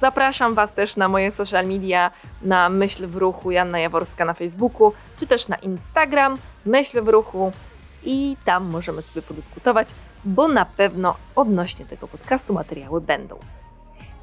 Zapraszam 0.00 0.54
Was 0.54 0.72
też 0.72 0.96
na 0.96 1.08
moje 1.08 1.32
social 1.32 1.66
media, 1.66 2.10
na 2.42 2.68
Myśl 2.68 3.06
w 3.06 3.16
Ruchu 3.16 3.50
Janna 3.50 3.78
Jaworska 3.78 4.24
na 4.24 4.34
Facebooku, 4.34 4.92
czy 5.16 5.26
też 5.26 5.48
na 5.48 5.56
Instagram 5.56 6.38
Myśl 6.66 7.02
w 7.02 7.08
Ruchu 7.08 7.52
i 8.04 8.36
tam 8.44 8.64
możemy 8.70 9.02
sobie 9.02 9.22
podyskutować, 9.22 9.88
bo 10.24 10.48
na 10.48 10.64
pewno 10.64 11.16
odnośnie 11.36 11.86
tego 11.86 12.08
podcastu 12.08 12.54
materiały 12.54 13.00
będą. 13.00 13.38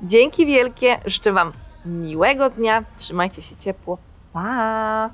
Dzięki 0.04 0.46
wielkie, 0.46 1.00
życzę 1.06 1.32
Wam 1.32 1.52
miłego 1.86 2.50
dnia, 2.50 2.84
trzymajcie 2.98 3.42
się 3.42 3.56
ciepło, 3.56 3.98
pa! 4.34 5.10